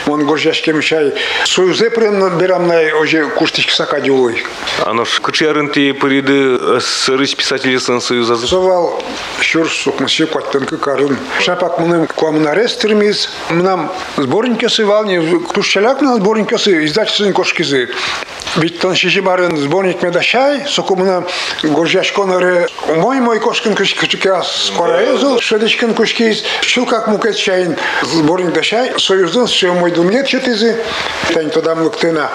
Мон 0.07 0.27
горжашке 0.27 0.73
мешай. 0.73 1.13
Свою 1.45 1.75
зепрем 1.75 2.39
берам 2.39 2.67
на 2.67 2.81
уже 2.99 3.29
куштички 3.29 3.73
сакадюлой. 3.73 4.45
Оно 4.87 5.05
ж 5.05 5.21
кучерынти 5.21 5.93
периды 5.99 6.81
сырыч 6.81 7.37
писатели 7.37 7.77
сын 7.79 8.01
союза. 8.01 8.37
Совал 8.37 9.03
шур 9.41 9.69
сукмасы 9.69 10.27
кваттенка 10.27 10.77
карын. 10.77 11.19
Шапак 11.41 11.79
мыным 11.79 12.07
куамнаре 12.07 12.69
стремиз. 12.69 13.31
Мнам 13.51 13.93
сборники 14.17 14.67
сывал, 14.69 15.05
не 15.05 15.21
тушчаляк 15.55 16.01
на 16.01 16.17
сборники 16.17 16.57
сы, 16.57 16.85
издательство 16.85 17.31
кошкизы. 17.33 17.91
Ведь 18.57 18.81
тон 18.81 18.97
шиши 18.97 19.23
барын 19.23 19.57
сборник 19.57 20.03
медашай, 20.03 20.67
сокумна 20.67 21.25
горжашконаре 21.63 22.67
мой 22.97 23.21
мой 23.21 23.39
кошкин 23.39 23.75
кышкыка 23.75 24.43
скораезу, 24.43 25.39
шедечкин 25.41 25.95
кушкиз, 25.95 26.43
шул 26.63 26.87
как 26.87 27.09
мукет 27.09 27.37
чайн 27.37 27.77
сборник 28.03 28.53
дашай, 28.53 28.99
союздын 28.99 29.47
все 29.47 29.73
мой 29.75 29.93
думнет 29.93 30.27
четизы. 30.27 30.83
Тань 31.33 31.51
тогда 31.51 31.75
млыктына 31.75 32.31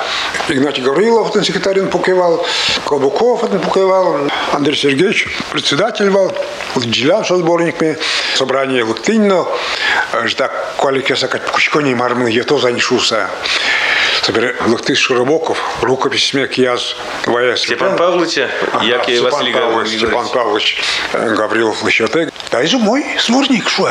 Игнатий 0.48 0.84
Гаврилов, 0.84 1.34
секретарин 1.44 1.90
покевал, 1.90 2.46
Колбуков 2.86 3.44
покевал, 3.60 4.30
Андрей 4.52 4.76
Сергеевич 4.76 5.28
председатель 5.52 6.10
Джилян 6.78 7.26
со 7.26 7.38
сборниками, 7.38 7.98
собрание 8.36 8.84
лыктынно, 8.84 9.46
жда 10.26 10.52
кваликеса 10.78 11.28
как 11.28 11.52
кушкони 11.52 11.94
мармы, 11.94 12.30
я 12.32 12.44
то 12.44 12.58
занишуса. 12.60 13.30
Собери 14.22 14.54
лыкты 14.68 14.96
Широбоков, 14.96 15.62
рукопись 15.82 16.28
смех 16.28 16.54
яз 16.58 16.96
ВС. 17.24 17.64
Степан 17.64 17.98
Павловича, 17.98 18.50
як 18.84 19.10
и 19.10 19.20
Василий 19.20 19.54
Павлович, 19.54 19.98
Степан. 19.98 20.28
Павлович 20.30 20.82
э, 21.12 21.36
Гаврилов 21.36 21.84
Лыщатек. 21.84 22.32
Да 22.50 22.64
и 22.64 22.76
мой 22.78 23.06
сборник 23.20 23.68
шо. 23.70 23.90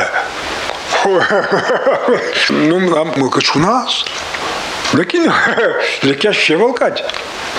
Ну, 2.49 2.79
нам 2.79 3.13
мы 3.15 3.29
у 3.55 3.59
нас. 3.59 4.05
Дакин, 4.92 5.30
для 6.02 6.32
ще 6.32 6.56
волкать. 6.56 7.04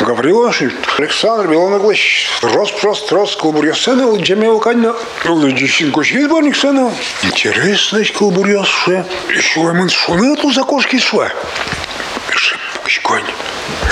Гаврилов, 0.01 0.61
Александр 0.97 1.47
Белоноглыч, 1.47 2.29
рос 2.41 2.71
прост, 2.71 3.11
рос, 3.11 3.35
колбурьосена, 3.35 4.17
джеме 4.17 4.49
волканьна. 4.49 4.95
Лыджищин 5.25 5.91
кушки 5.91 6.23
сборник 6.23 6.55
сена. 6.55 6.91
Интересно, 7.21 7.99
колбурьос, 8.17 8.67
шо. 8.67 9.03
Еще 9.29 9.59
мы 9.59 9.89
шуны 9.89 10.35
тут 10.37 10.55
за 10.55 10.63
кошки 10.63 10.97
шо. 10.99 11.27
Шипучконь. 12.33 13.25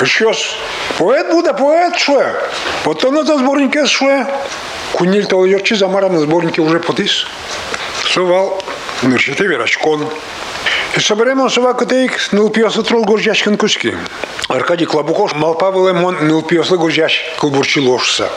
Щось, 0.04 0.56
поет 0.96 1.30
буде, 1.30 1.52
поет 1.52 1.98
шо. 1.98 2.24
Потім 2.84 3.14
на 3.14 3.24
зборники 3.24 3.86
шо. 3.86 4.26
Куніль 4.92 5.24
то 5.24 5.46
йорчі 5.46 5.74
замара 5.74 6.08
на 6.08 6.20
зборники 6.20 6.62
вже 6.62 6.78
потис. 6.78 7.26
Сувал, 8.04 8.62
нуршити 9.02 9.48
вірачкон. 9.48 10.06
І 10.06 10.51
соберемо 11.00 11.50
сова 11.50 11.74
котейк, 11.74 12.32
нил 12.32 12.50
піоси 12.50 12.82
трол 12.82 13.04
горжачкин 13.04 13.56
куски. 13.56 13.94
Аркадій 14.48 14.86
Клабукош, 14.86 15.34
Малпавеле 15.34 15.92
мон 15.92 16.16
нил 16.22 16.46
піосли 16.46 16.76
горжач 16.76 17.32
кулбурчі 17.38 17.80
ложса. 17.80 18.28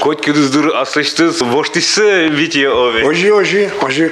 Коть 0.00 0.26
кыдыздыр 0.26 0.74
аслыштыз 0.74 1.42
воштисы 1.42 2.28
вите 2.28 2.68
ове. 2.68 3.04
Ожи, 3.04 3.30
ожи, 3.30 3.70
ожи. 3.82 4.10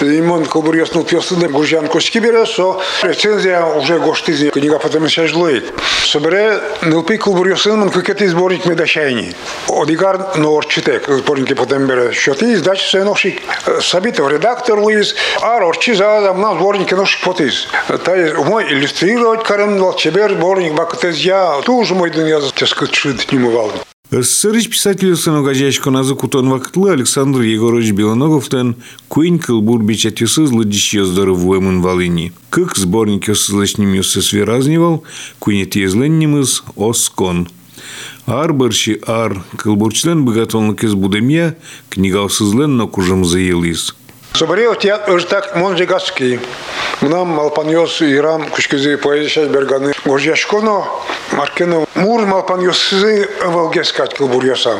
Имон 0.00 0.44
кулбурьос 0.44 0.94
нил 0.94 1.04
піосли 1.04 1.48
горжан 1.48 1.88
куски 1.88 2.20
бере, 2.20 2.46
со 2.46 2.80
рецензія 3.02 3.66
уже 3.66 3.98
гоштизи. 3.98 4.50
Книга 4.50 4.78
потім 4.78 5.08
ще 5.08 5.26
жлоїть. 5.26 5.72
Собере 6.04 6.60
нилпи 6.82 7.16
кулбурьосын 7.16 7.78
ман 7.78 7.90
кыкети 7.90 8.28
сборник 8.28 8.66
медашайни. 8.66 9.34
Одигар 9.68 10.36
норчитек 10.36 11.08
сборники 11.08 11.54
потом 11.54 11.86
бере. 11.86 12.12
Що 12.12 12.34
ти 12.34 12.56
здачі 12.56 12.86
все 12.86 13.04
ношик 13.04 13.42
сабитов 13.80 14.28
редактор 14.28 14.80
Луис, 14.80 15.16
а 15.40 15.56
орчи 15.56 15.94
за 15.94 16.20
нам 16.20 16.58
сборники 16.85 16.93
ношик 16.93 17.23
потис. 17.23 17.67
Та 18.03 18.15
є 18.15 18.33
мой 18.33 18.73
иллюстрировать 18.73 19.43
карем 19.43 19.93
чебер 19.97 20.31
сборник 20.31 20.75
бакатез 20.75 21.17
я 21.17 21.61
тоже 21.61 21.95
мой 21.95 22.11
день 22.11 22.27
я 22.27 22.41
тескат 22.55 22.93
шит 22.95 23.31
не 23.31 23.39
мывал. 23.39 23.71
СССР 24.11 24.69
писатель 24.69 25.15
сыногажачко 25.15 25.89
назы 25.89 26.15
кутон 26.15 26.49
вакытлы 26.49 26.91
Александр 26.91 27.41
Егорович 27.41 27.91
Белоноговтен 27.91 28.75
куин 29.07 29.39
кылбур 29.39 29.81
бичатюсы 29.81 30.45
злыдищ 30.45 30.93
ёздары 30.93 31.33
вуэмын 31.33 31.81
валыни. 31.81 32.31
Кык 32.49 32.77
сборник 32.77 33.27
ёсызлачним 33.29 33.93
ёсыс 33.93 34.33
веразнивал, 34.33 35.03
куинет 35.39 35.75
езленнимыз 35.75 36.63
оскон. 36.75 37.47
Ар 38.27 38.53
бырши 38.53 38.99
ар, 39.07 39.43
кылбурчлен 39.57 40.23
богатонлык 40.23 40.83
из 40.83 40.93
будемья, 40.93 41.55
книга 41.89 42.25
осызлен 42.25 42.77
но 42.77 42.87
кужым 42.87 43.25
заелыз. 43.25 43.95
Соборел 44.34 44.74
тят 44.74 45.08
так 45.28 45.56
монже 45.56 45.84
гаски. 45.84 46.40
Мнам 47.00 47.28
малпаньос 47.28 48.00
ирам 48.02 48.48
кушкизи 48.50 48.96
поэзия 48.96 49.46
берганы. 49.46 49.92
Горжашконо 50.04 50.84
маркено 51.32 51.86
мур 51.94 52.26
малпаньосы 52.26 53.28
валгескат 53.44 54.14
кылбурьосам. 54.14 54.78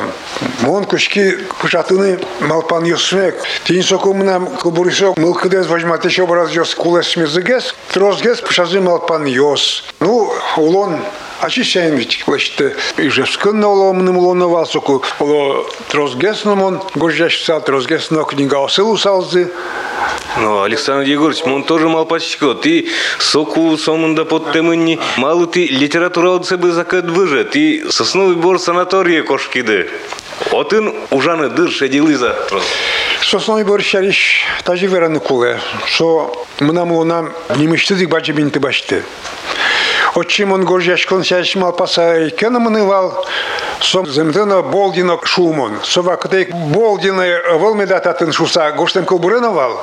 Мон 0.61 0.85
кушки 0.85 1.37
пушатыны 1.59 2.19
малпаньосмек. 2.39 3.35
Тин 3.65 3.83
соку 3.83 4.13
мнам 4.13 4.47
кылбурьосок 4.47 5.17
мылкыдез 5.17 5.67
важматеш 5.67 6.19
образ 6.19 6.51
ёс 6.51 6.73
кулес 6.75 7.15
мезыгес. 7.15 7.75
Трозгес 7.91 8.41
пушазы 8.41 8.81
малпаньос. 8.81 9.83
Ну, 9.99 10.33
улон 10.57 11.01
Очищаем 11.40 11.96
ведь 11.96 12.24
клашты. 12.24 12.74
И 12.96 13.08
же 13.08 13.26
скынна 13.26 13.68
оломным 13.68 14.16
лона 14.18 14.48
васоку. 14.48 15.02
Оло 15.18 15.66
трозгесном 15.88 16.62
он 16.62 16.82
горжащся 16.94 17.60
трозгесно 17.60 18.24
книга 18.24 18.64
осылу 18.64 18.96
салзы. 18.96 19.52
Ну, 20.38 20.62
Александр 20.62 21.06
Егорович, 21.08 21.42
он 21.44 21.64
тоже 21.64 21.88
мал 21.88 22.06
пачко. 22.06 22.54
Ты 22.54 22.88
соку 23.18 23.76
сомында 23.76 24.24
под 24.24 24.52
темынни. 24.52 24.98
Малы 25.16 25.46
ты 25.46 25.66
литература 25.66 26.30
от 26.30 26.46
себе 26.46 26.72
закат 26.72 27.04
выже. 27.04 27.44
Ты 27.44 27.84
сосновый 27.90 28.36
бор 28.36 28.58
санатория 28.58 29.22
кошкиды. 29.22 29.90
Отын 30.52 30.94
ужаны 31.10 31.48
дыр 31.48 31.70
шедилыза. 31.70 32.36
Сосновый 33.22 33.64
бор 33.64 33.82
шариш 33.82 34.44
тажи 34.64 34.86
вераны 34.86 35.20
куле. 35.20 35.60
Со 35.88 36.30
мынаму 36.60 37.02
нам 37.04 37.32
немыштыдык 37.56 38.08
бачы 38.08 38.32
бинты 38.32 38.60
башты. 38.60 39.02
Отчим 40.16 40.52
он 40.52 40.64
горжашкон 40.64 41.24
сяшмал 41.24 41.74
паса 41.74 42.30
кенамынывал, 42.30 43.26
сом 43.80 44.06
земтена 44.06 44.62
болдина 44.62 45.18
шумон. 45.22 45.74
Сова 45.84 46.16
катей 46.16 46.48
болдина 46.50 47.26
волмедататын 47.58 48.32
шуса 48.32 48.72
гоштем 48.72 49.04
колбуреновал. 49.04 49.78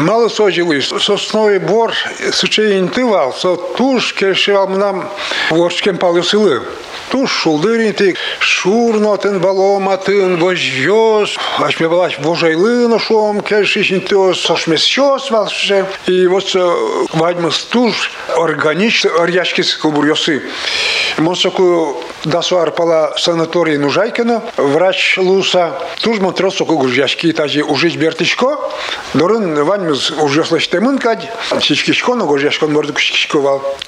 Мало 0.00 0.28
сожилы, 0.28 0.80
сосновый 0.80 1.58
бор 1.58 1.92
сучейн 2.32 2.88
тывал, 2.88 3.34
со 3.34 3.56
туш 3.56 4.14
кешевал 4.14 4.68
нам 4.68 5.10
ворчкем 5.50 5.98
палюсылы. 5.98 6.62
Туш 7.10 7.30
шулдыринти, 7.30 8.16
шурнотын 8.40 9.38
баломатын, 9.38 10.36
вожьёс, 10.38 11.36
аж 11.58 11.78
мне 11.78 11.88
была 11.88 12.10
вожайлы 12.18 12.88
нашом, 12.88 13.40
кешишин 13.40 14.00
тёс, 14.00 14.40
сошмесьёс 14.40 15.30
валше. 15.30 15.86
И 16.06 16.26
вот 16.26 16.54
вадьмас 17.12 17.64
туш 17.64 18.10
органично, 18.36 19.10
оряшкис 19.18 19.76
кулбурьосы. 19.76 20.42
Монсоку 21.18 22.02
дасуар 22.24 22.72
пала 22.72 23.14
санаторий 23.16 23.76
Нужайкина, 23.76 24.42
врач 24.56 25.18
Луса, 25.18 25.78
туж 26.00 26.18
монтросоку 26.18 26.76
гуржашки 26.76 27.32
тажи 27.32 27.62
ужить 27.62 27.96
бертичко, 27.96 28.58
дорын 29.12 29.62
ваньмыз 29.62 30.10
уже 30.10 30.44
слыштемын 30.44 30.98
кадь, 30.98 31.28
сичкишко, 31.60 32.14
но 32.14 32.26
гуржашкон 32.26 32.72
морду. 32.72 32.94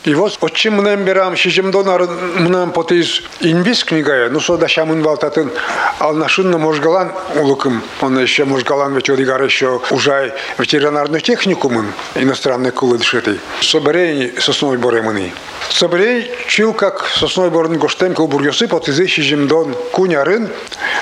И 0.05 0.15
вот 0.15 0.39
отчим 0.41 0.75
мнем 0.75 1.05
берам, 1.05 1.37
шижем 1.37 1.71
донар 1.71 2.09
мнем 2.39 2.73
потиз 3.07 3.23
инвиз 3.41 3.85
книгая, 3.85 4.29
ну 4.31 4.41
со 4.41 4.57
дашамын 4.57 5.03
валтатын, 5.03 5.51
ал 6.01 6.15
нашынна 6.15 6.59
можгалан 6.59 7.13
улукым, 7.37 7.83
он 8.01 8.19
еще 8.19 8.45
можгалан 8.45 8.95
ведь 8.95 9.11
одигар 9.11 9.43
еще 9.43 9.81
уже 9.91 10.35
ветеринарный 10.59 11.21
техникумын, 11.21 11.93
иностранный 12.15 12.71
кулы 12.71 12.99
дышетый. 12.99 13.41
Соберей 13.61 14.35
сосновой 14.41 14.79
боремыны. 14.79 15.33
Соберей 15.71 16.31
чил 16.49 16.73
как 16.73 17.07
сосновой 17.07 17.51
борын 17.51 17.79
гоштем 17.79 18.15
кулбургесы 18.15 18.69
потизи 18.69 19.07
шижем 19.07 19.49
дон 19.49 19.75
кунярын, 19.93 20.49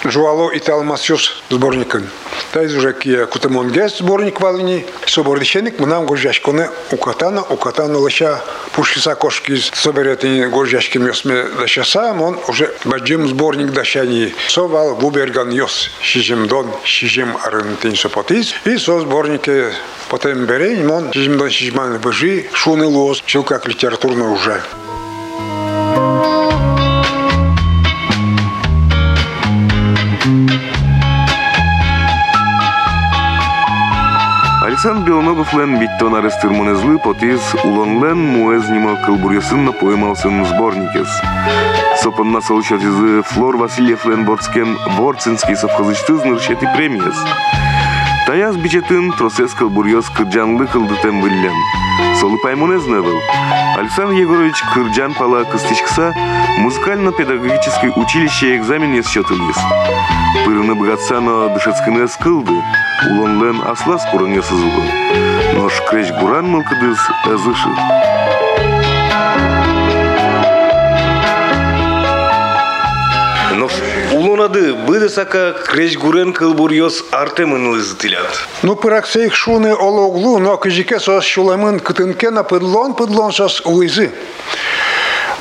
жуало 0.04 0.50
и 0.50 0.58
талмасюс 0.58 1.42
сборникын. 1.50 2.08
Тайз 2.54 2.72
уже 2.72 2.92
кия 2.92 3.26
кутамон 3.26 3.72
гес 3.72 3.98
сборник 3.98 4.40
валини, 4.40 4.86
собордищеник 5.06 5.80
мнам 5.80 6.06
горжашконе 6.06 6.70
укатана, 6.92 7.42
укатана 7.42 7.98
лыша 7.98 8.44
пушкиса 8.74 9.16
кошки 9.16 9.56
соберетini 9.56 10.48
горжашкин 10.48 11.04
ёсме 11.04 11.46
дашаса, 11.58 12.12
он 12.12 12.38
уже 12.46 12.72
баджим 12.84 13.26
сборник 13.26 13.72
дашани 13.72 14.32
совал 14.46 14.94
губерган 14.94 15.50
ёс 15.50 15.90
шижем 16.00 16.46
дон 16.46 16.70
шижем 16.84 17.36
арын 17.44 17.76
тин 17.82 17.96
сопотиз, 17.96 18.54
и 18.64 18.78
со 18.78 19.00
сборнике 19.00 19.72
потом 20.08 20.46
берень, 20.46 20.88
он 20.88 21.12
шижем 21.12 21.38
дон 21.38 21.50
шижман 21.50 21.98
быжи, 21.98 22.46
шуны 22.52 22.86
лос, 22.86 23.20
чил 23.26 23.42
как 23.42 23.66
литературно 23.66 24.30
уже. 24.30 24.62
Александр 25.96 26.04
Белоногов 26.04 26.43
лен 35.54 35.78
биттон 35.80 36.14
арестырмын 36.18 36.76
злы 36.76 36.98
потиз 36.98 37.40
улон 37.64 38.02
лен 38.04 38.18
муэзнимо 38.34 38.96
кылбурьясын 39.06 39.72
поймалсын 39.72 40.44
сборникес. 40.44 41.08
Сопынна 42.02 42.42
из 42.82 43.24
Флор 43.28 43.56
Васильев 43.56 44.04
лен 44.04 44.26
борцкем 44.26 44.76
борцинский 44.98 45.56
совхозычты 45.56 46.16
зныршети 46.16 46.68
премиес. 46.76 47.16
Таяз 48.26 48.56
бичетін 48.56 49.12
тросес 49.12 49.52
кылбурьёс 49.52 50.08
кырджанлы 50.16 50.66
кылдытем 50.66 51.20
выллен. 51.20 51.52
Солы 52.18 52.38
паймонез 52.42 52.82
был. 52.84 53.20
Александр 53.76 54.14
Егорович 54.14 54.54
Кырджан 54.72 55.12
пала 55.12 55.44
кыстычкса 55.44 56.14
музыкально-педагогическое 56.60 57.90
училище 57.90 58.56
экзамен 58.56 58.94
ес 58.94 59.06
счетылыз. 59.08 59.56
Пырыны 60.46 60.74
богатсано 60.74 61.50
дышецкыны 61.50 62.08
скылды, 62.08 62.54
улонлен 63.10 63.60
асла 63.60 63.98
скурын 63.98 64.32
ясызылы. 64.32 64.84
Но 65.54 65.68
шкреч 65.68 66.10
гуран 66.18 66.48
мылкыдыз 66.48 66.98
эзыши. 67.26 68.43
Улонады 74.44 74.74
быды 74.86 75.08
сака 75.08 75.52
креч 75.52 75.96
гурен 75.96 76.32
кылбурьёс 76.32 77.04
артемын 77.10 77.68
лызытылят. 77.70 78.46
Ну, 78.62 78.76
пыраксейх 78.76 79.34
шуны 79.34 79.72
ологлу, 79.72 80.38
но 80.38 80.56
кыжике 80.56 81.00
сос 81.00 81.24
шуламын 81.24 81.80
кытынке 81.80 82.30
на 82.30 82.42
пыдлон, 82.42 82.94
пыдлон 82.94 83.32
сос 83.32 83.62
уйзы. 83.64 84.12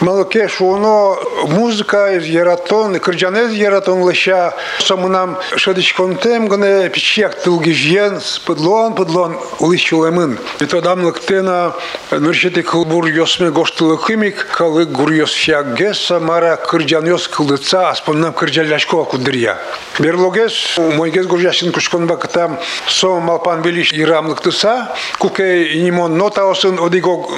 Малоке 0.03 0.47
шуно 0.49 1.19
музыка 1.49 2.13
из 2.15 2.25
яратон, 2.25 2.99
кырджанез 3.01 3.53
яратон 3.53 4.03
лыша, 4.03 4.55
самунам 4.79 5.39
шадычкон 5.57 6.17
тем 6.17 6.49
гне 6.49 6.89
пичек 6.89 7.35
тылгижен, 7.43 8.21
пыдлон, 8.47 8.95
пыдлон 8.95 9.39
улыщуламын. 9.59 10.39
И 10.61 10.67
то 10.67 10.81
дам 10.81 11.05
лыктена 11.05 11.75
ныршети 12.13 12.63
кылбур 12.63 13.07
йосме 13.07 13.51
гоштылы 13.51 13.99
химик, 13.99 14.47
калы 14.47 14.85
гур 14.85 15.11
йосфя 15.11 15.65
геса 15.65 16.21
мара 16.21 16.57
кырджан 16.57 17.07
йос 17.07 17.27
кылдыца, 17.27 17.91
аспоннам 17.91 18.33
кырджаляшко 18.33 19.05
кудырья. 19.05 19.59
Берлогес, 19.99 20.79
мой 20.79 21.11
гез 21.11 21.27
гуржашин 21.27 21.73
кушкон 21.73 22.07
бакатам, 22.07 22.59
со 22.87 23.19
малпан 23.19 23.63
белиш 23.63 23.93
ирам 23.93 24.29
лыктыса, 24.29 24.95
куке 25.19 25.77
инимон 25.77 26.17
нота 26.17 26.49
осын 26.49 26.79
одиго 26.79 27.29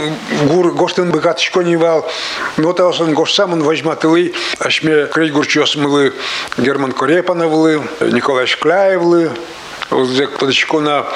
гур 0.42 0.72
гоштын 0.72 1.10
бакатышко 1.10 1.62
нивал, 1.62 2.06
нота 2.56 2.88
осын 2.88 3.14
гошсамын 3.14 3.62
вajматылы, 3.62 4.34
ашме 4.58 5.06
крейгурчос 5.06 5.76
мылы 5.76 6.12
Герман 6.58 6.92
Корепановлы, 6.92 7.82
Николай 8.00 8.46
Шкляевлы, 8.46 9.30
Узек 9.90 10.38
подачкона 10.38 11.06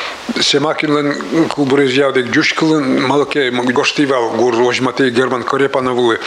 Семакинлен 0.41 1.49
кубрыз 1.49 1.93
явдек 1.93 2.27
джушкылын 2.31 3.07
малке 3.07 3.51
гоштивал 3.51 4.31
гур 4.31 4.55
вожматы 4.57 5.11
Герман 5.11 5.45
Корепановлы. 5.45 6.19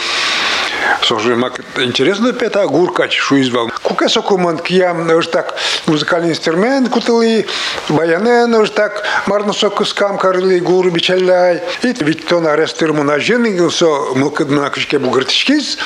Сожи 1.01 1.35
мак 1.35 1.59
интересно 1.77 2.33
пета 2.33 2.65
гуркач 2.67 3.17
шуизвал. 3.17 3.69
Кука 3.81 4.09
сокуман 4.09 4.57
кия 4.57 4.93
уж 4.93 5.27
так 5.27 5.55
музыкальный 5.85 6.31
инструмент 6.31 6.89
кутали, 6.89 7.45
баянен 7.89 8.53
уж 8.55 8.69
так 8.69 9.03
марно 9.25 9.53
сокускам 9.53 10.17
карли 10.17 10.59
гуру 10.59 10.91
бичалляй. 10.91 11.61
И 11.81 11.93
ведь 12.03 12.27
то 12.27 12.39
на 12.39 12.55
рестирму 12.55 13.03
на 13.03 13.19
жены 13.19 13.69
со 13.69 13.85
мылкыд 14.15 14.49
мнакышке 14.49 14.99
бугыртышкиз. 14.99 15.77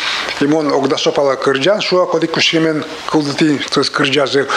Имон 0.42 0.72
огда 0.72 0.98
сопала 0.98 1.36
кырджан 1.36 1.82
шуа 1.82 2.06
коди 2.06 2.28
кушемен 2.28 2.86
кылдыти 3.08 3.60
тыз 3.72 3.90
кырджазы 3.90 4.48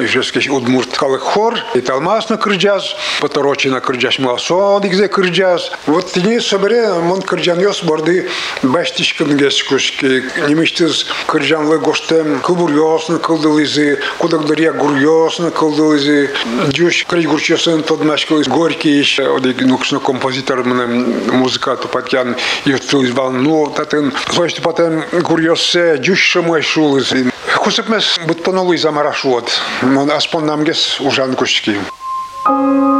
жескеш 0.00 0.48
удмурт 0.48 0.96
калык 0.96 1.22
хор. 1.22 1.58
И 1.74 1.80
талмас 1.80 2.28
на 2.28 2.36
кырджаз, 2.36 2.96
поторочи 3.20 3.68
на 3.68 3.80
кырджаш 3.80 4.18
муасо 4.18 4.80
дигзе 4.80 5.08
кырджаз. 5.08 5.70
Вот 5.86 6.12
тини 6.12 6.38
собере 6.38 6.94
мон 6.94 7.22
кырджан 7.22 7.60
ёс 7.60 7.82
борды 7.82 8.28
баштишкын 8.62 9.36
кошечки. 9.78 10.24
Неміштіз 10.48 11.06
кыржанлы 11.26 11.78
гоштем 11.78 12.40
кубурьосны 12.40 13.18
кылдылызы, 13.18 14.00
кудагдырья 14.18 14.72
гурьосны 14.72 15.50
кылдылызы. 15.50 16.30
Дюш 16.68 17.04
кригурчесын 17.06 17.82
подмашкылыз 17.82 18.48
горький 18.48 19.00
иш. 19.00 19.20
Одек 19.20 19.60
нукшны 19.62 20.00
композитор 20.00 20.64
мына 20.64 20.86
музыкату 21.32 21.88
патян 21.88 22.36
ертылыз 22.66 23.12
бан. 23.12 23.42
Ну, 23.42 23.66
татын, 23.68 24.12
сойшты 24.34 24.62
патен 24.62 25.04
гурьосе 25.22 25.98
дюш 25.98 26.18
шымай 26.18 26.62
шулыз. 26.62 27.14
Хусыпмес 27.54 28.18
бұтпанолы 28.26 28.76
замарашуот. 28.78 29.50
Аспон 30.12 30.46
намгес 30.46 31.00
ужан 31.00 31.34
кошечки. 31.34 31.76
Thank 32.46 32.92
you. 32.92 32.97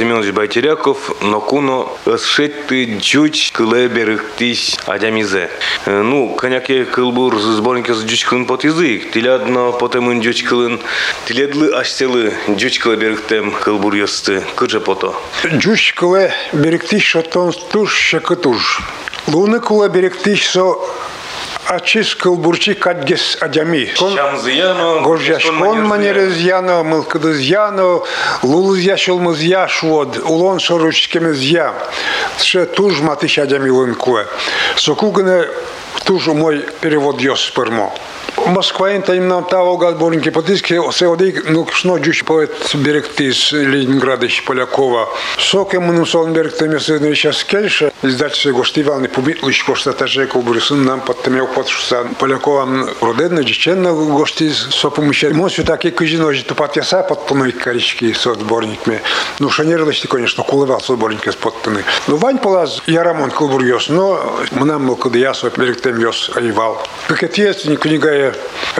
Семенович 0.00 0.32
Байтеряков, 0.32 1.20
Нокуно, 1.20 1.86
Сшетты, 2.16 2.96
Джуч, 3.00 3.52
Клебер, 3.52 4.24
Тись, 4.38 4.78
Адямизе. 4.86 5.50
Э, 5.84 6.00
Ну, 6.00 6.34
коняке 6.36 6.86
кылбур 6.86 7.38
сборники 7.38 7.92
с 7.92 8.02
Джуч 8.06 8.24
под 8.46 8.64
язык. 8.64 9.10
Тилядно 9.12 9.72
потом 9.72 10.18
Джуч 10.22 10.42
кылын. 10.44 10.80
Тиледлы 11.26 11.68
аштелы 11.74 12.32
Джуч 12.48 12.78
Клеберхтем 12.78 13.50
кылбур 13.52 13.94
ёсты. 13.94 14.42
Кырже 14.56 14.80
пото. 14.80 15.14
Джуш 15.44 15.92
кыле 15.92 16.32
беректиш 16.54 17.04
шотон 17.04 17.52
туш 17.70 17.92
шекытуш. 17.92 18.80
Луны 19.26 19.60
кыле 19.60 19.90
беректиш 19.90 20.48
со 20.48 20.78
ачис 21.70 22.14
кылбурчи 22.16 22.74
кадгес 22.74 23.38
адями. 23.40 23.84
Кон- 23.96 24.16
Шамзыяно, 24.16 25.00
Горжашкон 25.02 25.86
манерезьяно, 25.86 26.82
мылкыдызьяно, 26.82 28.02
лулызьяшылмызья 28.42 29.68
шуод, 29.68 30.18
улон 30.18 30.58
шоручкемезья. 30.58 31.72
Ше 32.38 32.66
туж 32.66 33.00
матыш 33.00 33.38
адями 33.38 33.70
лынкуэ. 33.70 34.26
Сокугне 34.76 35.46
туж 36.04 36.26
мой 36.28 36.64
перевод 36.80 37.20
ёс 37.20 37.50
пермо. 37.50 37.92
Москва 38.46 38.90
им 38.92 39.28
нам 39.28 39.44
того 39.44 39.76
гадборники 39.76 40.30
потиски 40.30 40.80
сеодик 40.92 41.48
ну 41.50 41.64
кшно 41.64 41.98
джуш 41.98 42.24
поэт 42.24 42.52
берегтис 42.74 43.52
Ленинграда 43.52 44.28
Полякова. 44.46 45.08
Соке 45.38 45.78
мыным 45.78 46.06
сон 46.06 46.32
берегтами 46.32 46.78
сыны 46.78 47.14
сейчас 47.14 47.44
кельша 47.44 47.92
издательство 48.02 48.52
гоштивалны 48.52 49.08
пубитлыш 49.08 49.62
кошта 49.64 49.92
таже 49.92 50.26
кубрысын 50.26 50.84
нам 50.84 51.00
подтемел 51.00 51.46
подшусан 51.48 52.14
Полякова 52.14 52.88
роденна 53.00 53.44
диченна 53.44 53.92
гошти 53.92 54.50
со 54.50 54.90
помощью 54.90 55.34
мосю 55.36 55.64
таки 55.64 55.90
кыжино 55.90 56.32
же 56.32 56.44
тупатяса 56.44 57.02
подпуной 57.02 57.52
корички 57.52 58.12
со 58.12 58.34
сборниками. 58.34 59.00
Ну 59.38 59.50
шанерлышти 59.50 60.06
конечно 60.06 60.42
кулывал 60.44 60.80
со 60.80 60.94
сборники 60.94 61.30
с 61.30 61.36
подпуны. 61.36 61.84
Ну 62.06 62.16
Вань 62.16 62.38
полаз 62.38 62.82
я 62.86 63.02
рамон 63.04 63.30
кулбурьос, 63.30 63.88
но 63.88 64.40
мнам 64.50 64.86
мылкады 64.86 65.18
я 65.18 65.34
со 65.34 65.50
йос 65.88 66.30
аевал. 66.34 66.86
Как 67.08 67.22
ответственник 67.22 67.80
книга 67.80 68.34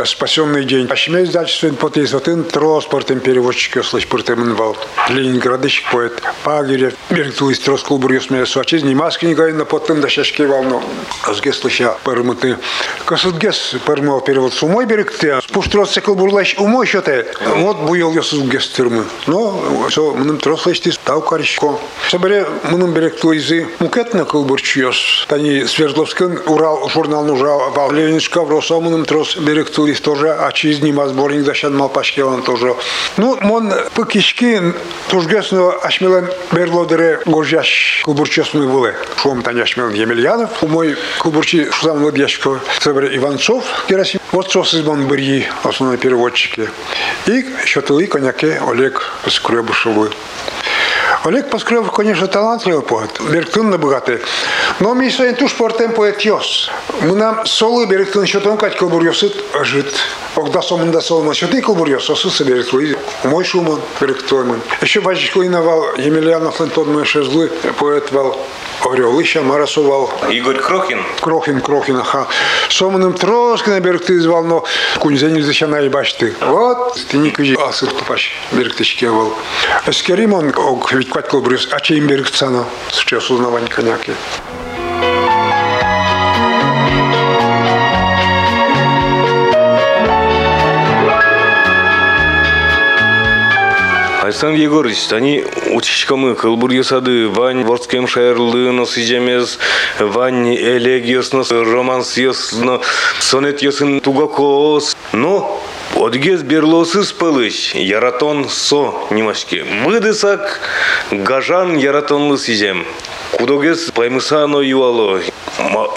«Спасенный 0.05 0.65
день». 0.65 0.87
А 0.91 0.97
шмей 0.97 1.25
издательство 1.25 1.69
потис 1.71 2.13
вот 2.13 2.29
ин 2.29 2.45
транспортом 2.45 3.21
переводчик 3.21 3.85
слышь 3.85 4.07
портемнвал. 4.07 4.77
Ленинградыш 5.09 5.85
поэт 5.91 6.23
Пагирев. 6.45 6.95
Берегту 7.11 7.51
из 7.51 7.59
трос 7.61 7.83
кулбурьос 7.83 8.31
меня 8.31 8.47
суачиз. 8.47 8.83
Не 8.83 8.95
маски 8.95 9.27
не 9.27 9.35
гайна 9.35 9.65
потом 9.65 10.01
да 10.01 10.09
шашки 10.09 10.43
волну. 10.43 10.83
Азге 11.25 11.53
слыша 11.53 11.97
пармыты. 12.05 12.59
Касудгес 13.05 13.77
пармал 13.85 14.21
перевод 14.21 14.53
сумой 14.53 14.87
берегте. 14.87 15.41
Спуштрос 15.43 15.99
кулбурлаш 16.05 16.57
умой 16.59 16.87
шоте. 16.87 17.27
Вот 17.57 17.79
буел 17.79 18.13
я 18.13 18.23
сузгес 18.23 18.69
тюрмы. 18.69 19.05
Но 19.27 19.89
со 19.91 20.03
мным 20.13 20.39
трослышти 20.39 20.91
стал 20.91 21.23
каришко. 21.23 21.79
Собере 22.09 22.47
берегту 22.65 23.33
изы 23.33 23.69
мукетна 23.79 24.25
кулбурчиос. 24.25 25.27
Тани 25.29 25.65
Свердловский 25.65 26.27
Урал 26.47 26.90
журнал 26.93 27.25
нужал 27.25 27.71
вал 27.71 27.93
Ленинска 27.93 28.43
в 28.43 28.51
Росомным 28.51 29.05
трос 29.05 29.37
берегту 29.37 29.87
из 29.87 30.01
тоже, 30.01 30.33
а 30.33 30.51
через 30.53 30.81
ним 30.81 31.01
сборник 31.09 31.45
дашан 31.45 31.77
малпашки 31.77 32.21
он 32.21 32.43
тоже. 32.43 32.75
Ну, 33.17 33.39
мон 33.41 33.73
пыкишки 33.95 34.61
тужгесно 35.09 35.73
ашмилен 35.73 36.29
берлодере 36.53 37.21
гожяш 37.27 38.03
кулбурчиос 38.05 38.55
мы 38.55 38.67
вылы. 38.67 38.95
Шум 39.17 39.43
таня 39.43 39.63
ашмилен 39.63 39.95
Емельянов. 39.95 40.63
У 40.63 40.69
мой 40.69 40.97
кулбурчи 41.19 41.71
шузам 41.71 42.05
ладьяшко 42.05 42.61
Собере 42.81 43.17
Иванцов 43.17 43.65
Герасим. 43.89 44.21
Вот 44.33 44.51
сос 44.51 44.75
из 44.75 44.83
Бонбырьи, 44.83 45.47
основные 45.65 45.99
переводчики. 45.99 46.69
И 47.27 47.45
счетовый 47.65 48.07
коньяке 48.07 48.61
Олег 48.67 49.13
Скребышевый. 49.27 50.11
Олег 51.23 51.51
Паскрев, 51.51 51.91
конечно, 51.93 52.29
талантливый 52.29 52.83
поэт, 52.83 53.21
Берктун 53.31 53.71
богатый. 53.79 54.21
Но 54.81 54.95
ми 54.95 55.11
своим 55.11 55.35
туш 55.35 55.55
портем 55.55 55.93
поэт 55.93 56.23
йос. 56.23 56.71
Мы 57.03 57.15
нам 57.15 57.45
солы 57.45 57.87
Берктун 57.87 58.25
счетом 58.25 58.57
кать 58.57 58.77
колбурьосыт 58.77 59.37
жит. 59.63 59.95
Огда 60.35 60.63
сомын 60.63 60.91
да 60.91 61.03
солман 61.03 61.35
счеты 61.35 61.61
колбурьос, 61.61 62.09
осыса 62.09 62.45
Берктун. 62.45 62.97
Мой 63.25 63.45
шуман 63.45 63.81
Берктун. 64.01 64.63
Еще 64.81 65.03
бачечку 65.03 65.45
иновал 65.45 65.95
Емельянов 65.99 66.59
Лентон 66.59 66.91
мой 66.91 67.05
шезлы, 67.05 67.51
поэт 67.79 68.11
вал 68.13 68.39
Орел, 68.87 69.19
еще 69.19 69.41
Марасовал. 69.41 70.11
Игорь 70.31 70.59
Крохин. 70.59 71.03
Крохин, 71.21 71.61
Крохин, 71.61 71.97
аха. 71.97 72.27
Соманым 72.69 73.15
трошки 73.15 73.69
на 73.69 73.81
берег 73.81 74.05
ты 74.05 74.21
звал, 74.21 74.45
но 74.45 74.65
кунзенил 74.99 75.45
зачана 75.45 75.77
и 75.77 75.89
башты. 75.89 76.35
Вот, 76.41 76.99
ты 77.11 77.19
не 77.19 77.31
кажи, 77.31 77.55
а 77.59 77.73
сыр 77.73 77.91
тупаш, 77.91 78.33
берег 78.53 78.75
ты 78.75 78.85
шкевал. 78.85 79.35
Скеримон, 79.91 80.53
ог, 80.57 80.93
ведь 80.93 81.11
квать 81.11 81.29
колбрюс, 81.29 81.69
а 81.73 81.81
чей 81.81 81.99
им 81.99 82.07
берег 82.07 82.31
цана, 82.31 82.65
сейчас 82.91 83.31
узнавань 83.31 83.69
коняки. 83.69 84.13
Александр 94.41 94.63
Егорович, 94.63 95.13
они 95.13 95.45
учишкамы 95.71 96.35
кылбурьесады, 96.35 97.29
вань 97.29 97.63
ворскем 97.63 98.09
шайрлы, 98.09 98.73
но 98.73 98.87
сижемез, 98.87 99.59
вань 99.99 100.55
элегиос, 100.57 101.35
но 101.35 101.45
романс 101.51 102.17
но 102.55 102.81
сонет 103.19 103.61
есын 103.61 104.01
тугакос. 104.01 104.97
Но 105.13 105.63
Одгез 105.95 106.43
берлосыз 106.43 107.13
пылыш, 107.13 107.75
яратон 107.75 108.49
со 108.49 108.95
немашки. 109.11 109.67
Быдысак 109.85 110.61
гажан 111.11 111.77
яратонлы 111.77 112.39
сизем. 112.39 112.87
Кудогез 113.33 113.91
паймысано 113.91 114.59
юало. 114.59 115.21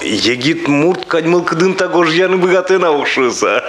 Егит 0.01 0.67
мурт 0.67 1.06
кадьмылкыдын 1.06 1.75
тагож 1.75 2.12
яны 2.12 2.36
богатына 2.36 2.91
ушыса. 2.91 3.63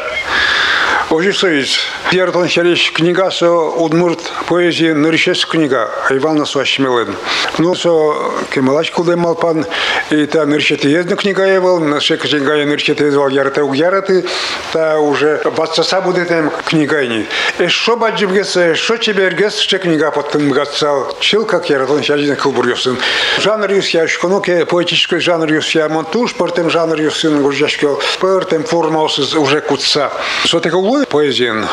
Ожисович, 1.14 1.78
Пьертон 2.10 2.48
Шарич 2.48 2.90
книга 2.90 3.30
со 3.30 3.48
Удмурт 3.48 4.20
поэзии 4.48 4.90
Ныршес 4.90 5.46
книга 5.46 5.88
Ивана 6.10 6.44
Суашмилен. 6.44 7.14
Ну, 7.58 7.76
со 7.76 8.32
Кемалач 8.50 8.90
Кулде 8.90 9.14
Малпан, 9.14 9.64
и 10.10 10.26
та 10.26 10.44
Ныршет 10.44 10.84
ездна 10.84 11.14
книга 11.14 11.44
евал, 11.46 11.78
наша 11.78 12.16
книга 12.16 12.56
я 12.56 12.66
Ныршет 12.66 13.00
езвал 13.00 13.28
ярате 13.28 13.62
угяраты, 13.62 14.24
та 14.72 14.98
уже 14.98 15.40
бацаса 15.56 16.00
будет 16.00 16.28
там 16.28 16.50
книга 16.66 17.06
не. 17.06 17.26
И 17.60 17.68
что 17.68 17.96
баджибгес, 17.96 18.76
что 18.76 18.96
тебе 18.96 19.24
эргес, 19.24 19.58
что 19.58 19.78
книга 19.78 20.10
потом 20.10 20.50
гацал, 20.50 21.16
чил 21.20 21.46
как 21.46 21.70
Яратон 21.70 22.02
Шарич 22.02 22.36
Кулбурьосын. 22.38 22.98
Жанр 23.38 23.70
юс 23.70 23.90
я 23.90 24.08
шконоке, 24.08 24.66
поэтический 24.66 25.20
жанр 25.20 25.52
юс 25.52 25.70
я 25.76 25.88
монтуш, 25.88 26.34
портем 26.34 26.70
жанр 26.70 27.00
юс 27.00 27.20
сын 27.20 27.40
гуржашкел, 27.40 28.02
портем 28.18 28.64
формаус 28.64 29.18
уже 29.36 29.60
кутса. 29.60 30.10
Со 30.44 30.58
такого 30.58 31.03
поэзиен. 31.08 31.66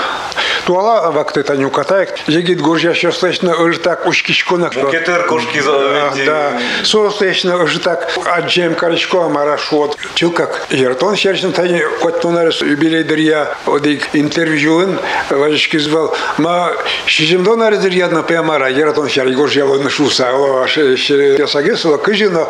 Туала 0.65 1.11
вакты 1.11 1.41
таню 1.43 1.69
катаек, 1.71 2.13
егит 2.27 2.61
гуржашы 2.61 3.11
слышно 3.11 3.53
ыртак 3.53 4.05
ушкишконак. 4.05 4.73
Кетер 4.91 5.25
кошки 5.25 5.61
Да, 6.25 6.59
сослышно 6.83 7.55
ыртак 7.55 8.11
аджем 8.25 8.75
каричко 8.75 9.27
марашот. 9.27 9.97
Чил 10.13 10.31
как 10.31 10.67
Ертон 10.69 11.15
шершин 11.15 11.51
тани 11.51 11.81
коттунарыс 12.01 12.61
юбилей 12.61 13.03
дырья 13.03 13.55
одик 13.65 14.09
интервьюын 14.13 14.99
важышки 15.29 15.77
звал. 15.77 16.15
Ма 16.37 16.73
шизимдон 17.07 17.63
арызыр 17.63 17.91
ядна 17.91 18.21
пемара 18.21 18.71
Ертон 18.71 19.09
шер 19.09 19.29
горжяло 19.29 19.79
нашуса. 19.79 20.31
О, 20.31 20.65
ясагесова 20.67 21.97
кыжино 21.97 22.47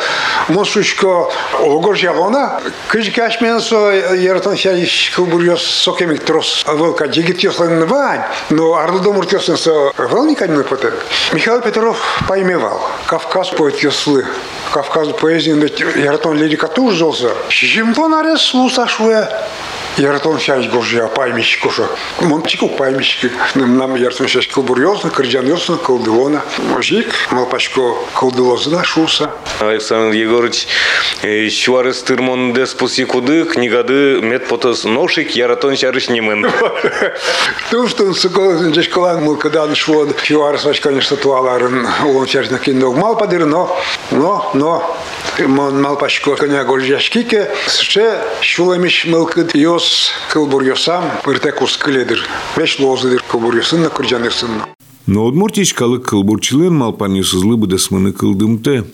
мосушко 0.50 1.30
огоржялона. 1.60 2.62
Кыж 2.90 3.10
кашменсо 3.12 3.92
Ертон 4.16 4.58
шер 4.58 4.76
кылбурьос 5.16 5.64
сокемик 5.64 6.24
трос. 6.26 6.66
Волка 6.74 7.12
жигит 7.12 7.40
ёслан 7.40 7.86
вань. 7.86 8.22
Но 8.50 8.76
арлы 8.76 9.12
муртёсын 9.14 9.58
со 9.58 9.92
волниками 9.98 10.64
потен. 10.64 10.94
Михаил 11.34 11.62
Петров 11.62 11.98
поймевал. 12.28 12.82
Кавказ 13.08 13.50
поэт 13.50 13.80
ёслы. 13.84 14.26
Кавказ 14.74 15.10
поэзии 15.20 15.52
Яратон 16.00 16.38
лирика 16.38 16.68
тоже 16.68 16.98
жился. 16.98 17.32
Шимтон 17.50 18.14
арес 18.14 18.42
слусашуя. 18.42 19.30
Яратон 19.99 20.39
шаш 20.39 20.69
гожия 20.69 21.07
паймищ 21.07 21.59
коша. 21.59 21.89
Мончику 22.21 22.69
паймищ. 22.69 23.25
Нам 23.55 23.95
Яратон 23.95 24.29
шаш 24.29 24.47
кылбурьёсна, 24.49 25.11
кырджан 25.11 25.47
ёсна, 25.47 25.77
кылдылона. 25.77 26.43
Мужик, 26.59 27.07
малпачко 27.31 27.95
кылдылозна 28.15 28.85
шуса. 28.85 29.31
Александр 29.61 30.15
Егорович, 30.15 30.69
шуарыс 31.51 32.03
тырмон 32.03 32.53
деспуси 32.53 33.05
куды, 33.05 33.45
книгады 33.45 34.21
медпотос 34.21 34.85
ношик, 34.85 35.31
яратон 35.31 35.77
шарыш 35.77 36.11
немын. 36.11 36.51
То, 37.71 37.89
что 37.89 38.05
он 38.05 38.15
сокол, 38.15 38.53
здесь 38.59 38.89
колан 38.89 39.25
мыл, 39.25 39.37
когда 39.37 39.65
он 39.65 39.75
шел, 39.75 40.07
чего 40.23 40.53
раз, 40.53 40.67
конечно, 40.81 41.17
туаларын, 41.17 41.87
он 42.05 42.27
сейчас 42.27 42.51
на 42.51 42.59
кино 42.59 42.93
мал 42.93 43.17
подыр, 43.17 43.47
но, 43.47 43.75
но, 44.11 44.51
но, 44.53 44.97
мон 45.39 45.81
мал 45.81 45.97
пачко, 45.97 46.37
коня 46.37 46.65
гольжашкике, 46.65 47.51
ще 47.81 48.19
шуламиш 48.43 49.07
мылкыд, 49.07 49.55
йос, 49.55 49.80
кылбур 50.32 50.64
йосам, 50.64 51.04
пыртекус 51.24 51.78
кыледыр, 51.78 52.20
веш 52.56 52.80
лозыдыр, 52.80 53.24
кылбур 53.30 53.56
йосын, 53.56 53.90
кырджаны 53.90 54.32
сын. 54.32 54.50
Но 55.08 55.26
удмуртичкалык 55.26 56.06
кылбурчылен 56.10 56.74
малпан 56.74 57.14
юсызлы 57.14 57.58
быдасмыны 57.58 58.14
кылдымты. 58.14 58.86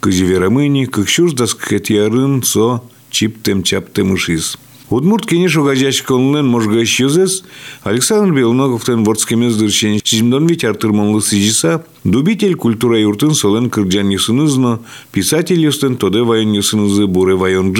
Кыжи 0.00 0.24
верамыни, 0.24 0.84
кыкшуш 0.84 1.32
даскет 1.32 1.90
ярын 1.90 2.42
со 2.42 2.82
чиптем 3.10 3.62
чаптем 3.62 4.14
ышиз. 4.14 4.58
Удмурт 4.90 5.26
кенеш 5.26 5.56
угажач 5.56 6.02
колунен 6.02 6.46
можга 6.46 6.82
исчезес, 6.82 7.42
Александр 7.82 8.34
Белоноговтен 8.34 9.02
вордскемез 9.02 9.56
дырчен 9.56 9.98
чизмдон 10.02 10.46
ведь 10.46 10.64
артырманлы 10.64 11.22
сижиса, 11.22 11.86
дубитель 12.04 12.54
культура 12.54 13.00
юртын 13.00 13.32
солен 13.32 13.70
кырджан 13.70 14.10
юсынызно, 14.10 14.80
писатель 15.10 15.58
юстен 15.58 15.96
тоде 15.96 16.22
вайон 16.22 16.52
юсынызы 16.52 17.06
буре 17.06 17.34
вайон 17.34 17.72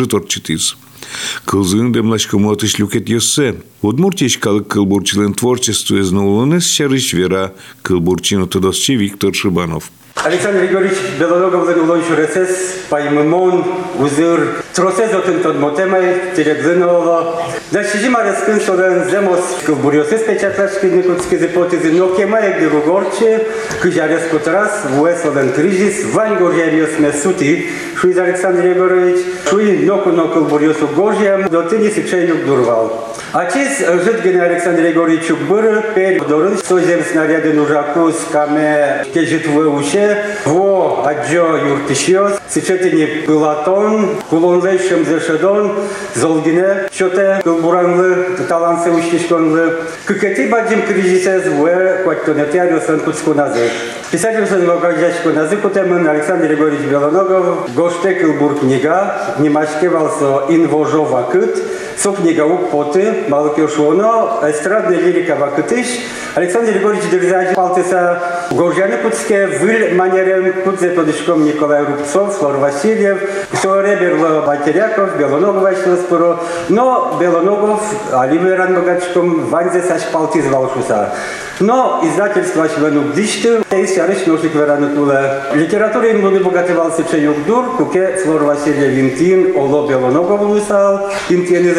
джиторчитиз. 1.15 1.43
Кылзын 1.45 1.93
демлашкому 1.93 2.51
отышлюкет 2.51 3.09
йоссе. 3.09 3.57
Удмуртич 3.83 4.39
калык 4.39 4.69
кылбурчилен 4.69 5.35
творчеству 5.35 5.99
изнаулынес 6.01 6.67
шарыш 6.67 7.13
вера 7.15 7.55
кылбурчину 7.83 8.47
тодосчи 8.47 8.97
Виктор 8.97 9.35
Шибанов. 9.35 9.91
Александр 10.24 10.66
Григорьевич 10.66 10.98
Белоногов 11.18 11.66
Лонч 11.88 12.04
РСС 12.12 12.88
паймымон 12.90 13.64
узыр 14.00 14.64
тросез 14.74 15.14
отын 15.14 15.40
тот 15.42 15.56
мотемай 15.56 16.34
тереглынова. 16.36 17.42
Да 17.72 17.84
шижима 17.84 18.24
раскын 18.24 18.60
солен 18.60 19.10
земос 19.10 19.40
кылбурьосыз 19.66 20.24
печатлашки 20.24 20.88
никутски 20.88 21.36
гипотезы, 21.36 21.92
но 21.94 22.10
кемай 22.16 22.56
где 22.58 22.68
гугорче, 22.68 23.48
кыжарес 23.82 24.24
кутрас, 24.30 24.82
вуэсловен 24.90 25.54
кризис, 25.54 26.14
вань 26.14 26.38
горьяриос 26.38 27.00
месути, 27.00 27.70
шуиз 27.96 28.18
Александр 28.18 28.62
Григорьевич, 28.62 29.26
шуи 29.50 29.86
ноку 29.86 30.10
нокул 30.10 30.44
бурьосу 30.44 30.88
гожьям, 30.88 31.48
до 31.50 31.64
ты 31.64 31.78
не 31.78 31.90
сеченюк 31.90 32.46
дурвал. 32.46 33.10
Acest 33.32 33.86
jădgăne 34.04 34.42
Alexandre 34.42 34.82
Gregoriciu 34.82 35.38
Bără, 35.48 35.84
pe 35.94 36.22
dorând 36.28 36.64
să 36.64 36.76
zem 36.76 37.02
snariade 37.12 37.52
nu 37.56 37.66
jacus, 37.66 38.16
came 38.32 39.06
kejit 39.14 39.46
vă 39.46 39.62
ușe, 39.62 40.13
во 40.45 41.05
аджо 41.07 41.59
юртишиот, 41.59 42.41
сечетени 42.49 43.25
пылатон, 43.27 44.17
кулонле 44.31 44.79
шемзешедон, 44.79 45.75
золгине, 46.15 46.89
чоте 46.91 47.41
кылбуранлы, 47.43 48.37
талансе 48.49 48.91
ушишконлы. 48.91 49.81
Кыкети 50.05 50.49
баджим 50.49 50.83
кризисез 50.83 51.47
вуэ, 51.49 52.03
куатто 52.05 52.35
нетярио 52.35 52.81
сенкутску 52.81 53.35
назы. 53.35 53.71
Писател 54.11 54.47
сын 54.47 54.67
Вокажачко 54.67 55.31
назы 55.31 55.57
кутемен 55.57 56.07
Александр 56.07 56.47
Григорьевич 56.47 56.87
Белоногов, 56.87 57.75
гоште 57.75 58.15
кылбур 58.15 58.59
книга, 58.59 59.35
внимашкевал 59.39 60.11
со 60.11 60.47
инвожова 60.55 61.29
кыт, 61.33 61.63
со 61.97 62.13
книга 62.13 62.43
Употы, 62.43 63.25
Малкиошоно, 63.29 64.41
эстрадная 64.43 64.99
лирика 64.99 65.37
Вакытыш, 65.37 65.87
Александр 66.35 66.73
Григорьевич 66.73 67.11
Дерзач 67.11 67.55
Палтеса, 67.55 68.23
Горжаны 68.51 68.99
Куцке, 68.99 69.47
Выль 69.47 69.95
манерем 69.95 70.63
Кудзе 70.63 70.91
Подышком 70.91 71.45
Николай 71.45 71.85
Рубцов, 71.85 72.37
Флор 72.37 72.57
Васильев, 72.57 73.19
Соре 73.63 73.97
Берло 73.97 74.43
Батеряков, 74.43 75.17
Белоногов 75.17 75.63
Вачно 75.63 75.97
Споро, 75.97 76.41
но 76.69 77.17
Белоногов, 77.21 77.83
Оливеран 78.13 78.75
Богачком, 78.75 79.47
Ванзе 79.47 79.83
Саш 79.83 80.03
Палтиз 80.13 80.47
Валшуса. 80.47 81.13
Но 81.61 82.03
издательство 82.05 82.65
Ашвену 82.65 83.13
Дишты, 83.15 83.63
Тейс 83.71 83.97
Ярыш 83.97 84.27
Ношик 84.27 84.55
Веранутуле. 84.55 85.43
Литература 85.55 86.09
им 86.09 86.33
не 86.33 86.39
богатывался 86.41 87.05
Чаюкдур, 87.05 87.77
Куке 87.77 88.17
Флор 88.25 88.43
Васильев 88.43 88.91
Винтин, 88.91 89.57
Оло 89.57 89.89
Белоногов 89.89 90.41
Лусал, 90.41 91.11
Винтин 91.29 91.67
из 91.67 91.77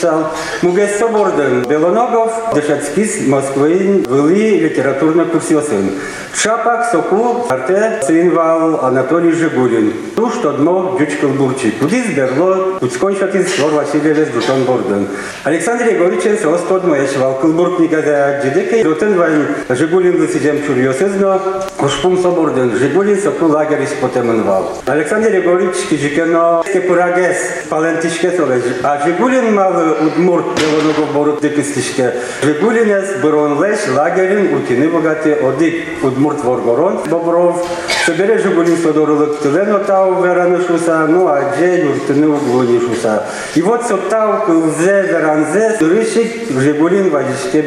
Сал, 0.00 0.32
Муге 0.62 0.88
Соборден, 0.88 1.64
Белоногов, 1.68 2.32
Дешацкис, 2.54 3.26
Москвы, 3.26 4.04
Вели, 4.08 4.60
литературно 4.60 5.26
курсиосын. 5.26 5.90
Шапак, 6.32 6.90
Соку, 6.90 7.46
Арте, 7.50 8.00
Свинвал, 8.06 8.84
Анатолий 8.84 9.32
Жигулин. 9.32 9.92
Туш, 10.16 10.34
Тодмо, 10.42 10.96
Дючкал 10.98 11.30
Бурчик. 11.30 11.78
Кудис, 11.78 12.06
Берло, 12.14 12.78
Куцконшатис, 12.80 13.52
Флор 13.52 13.72
Васильевес, 13.72 14.28
Дутон 14.28 14.64
Борден. 14.64 15.08
Александр 15.44 15.86
Егоричен, 15.88 16.38
Сос 16.38 16.62
Тодмо, 16.62 16.96
Ешвал, 16.96 17.38
Кылбург, 17.40 17.80
Нигада, 17.80 18.40
Джидеке, 18.42 18.84
Дутен 18.84 19.09
Вайн, 19.16 19.46
Жигулин, 19.68 20.20
Лысидем, 20.20 20.64
Чурьосызно, 20.66 21.40
Ушпум 21.78 22.20
Соборден, 22.20 22.76
Жигулин, 22.76 23.20
Соку, 23.20 23.46
Лагерис, 23.46 23.90
Потеменвал. 24.00 24.78
Александр 24.86 25.34
Егорич, 25.34 25.76
Кижикено, 25.88 26.64
Кепурагес, 26.72 27.36
Палентишке, 27.68 28.30
Солеж, 28.32 28.62
а 28.82 29.00
Жигулин 29.04 29.54
мал 29.54 29.72
Удмурт, 30.06 30.46
Белоногов, 30.60 31.12
Борут, 31.14 31.40
Дикистишке. 31.40 32.14
Жигулинес, 32.42 33.22
Берон 33.22 33.58
Леш, 33.58 33.80
Лагерин, 33.88 34.54
Утины, 34.54 34.88
Богаты, 34.88 35.34
Одик, 35.34 36.02
Удмурт, 36.02 36.42
Воргорон, 36.44 37.00
Бобров, 37.08 37.66
Собере 38.04 38.38
Жигулин, 38.38 38.76
Содорулык, 38.76 39.38
Тылено, 39.38 39.78
Тау, 39.80 40.22
Веранышуса, 40.22 41.06
ну, 41.06 41.28
а 41.28 41.54
Дже, 41.56 41.84
Юртыны, 41.84 42.28
Углунишуса. 42.28 43.24
И 43.54 43.62
вот 43.62 43.84
Соптау, 43.84 44.46
Кылзе, 44.46 45.02
Веранзе, 45.02 45.76
Рышик, 45.80 46.50
Жигулин, 46.50 47.10
Вадичке, 47.10 47.62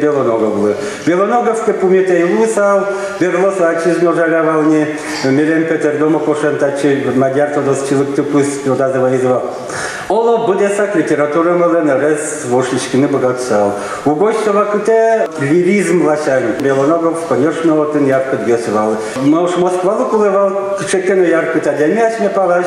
Белоноговлы. 1.33 1.39
Белоноговке, 1.49 1.73
Пумите, 1.73 2.25
Лусал, 2.25 2.87
Берлоса, 3.19 3.69
Ачизно, 3.69 4.13
Жалявални, 4.13 4.87
Милен 5.25 5.65
Петер, 5.65 5.97
Дома, 5.97 6.19
Кошентачи, 6.19 7.03
Мадяр, 7.15 7.49
Тодос, 7.49 7.87
Чилык, 7.89 8.15
Тупус, 8.15 8.47
Тодазова, 8.63 9.15
Изва. 9.15 9.41
Оло 10.09 10.47
будесак 10.47 10.95
литература 10.95 11.53
мэлэн 11.53 12.01
рез 12.01 12.45
вошличкины 12.49 13.07
богатсал. 13.07 13.73
У 14.05 14.15
гостева 14.15 14.65
кыте 14.71 15.27
лиризм 15.39 16.05
лашань. 16.05 16.55
Белоногов, 16.61 17.27
конечно, 17.27 17.75
вот 17.75 17.95
он 17.95 18.07
ярко 18.07 18.37
дгесывал. 18.37 18.97
Мош 19.17 19.57
Москва 19.57 20.05
кулывал, 20.05 20.79
чекену 20.89 21.23
ярко 21.23 21.59
тадемяч 21.59 22.19
не 22.19 22.29
палаш. 22.29 22.65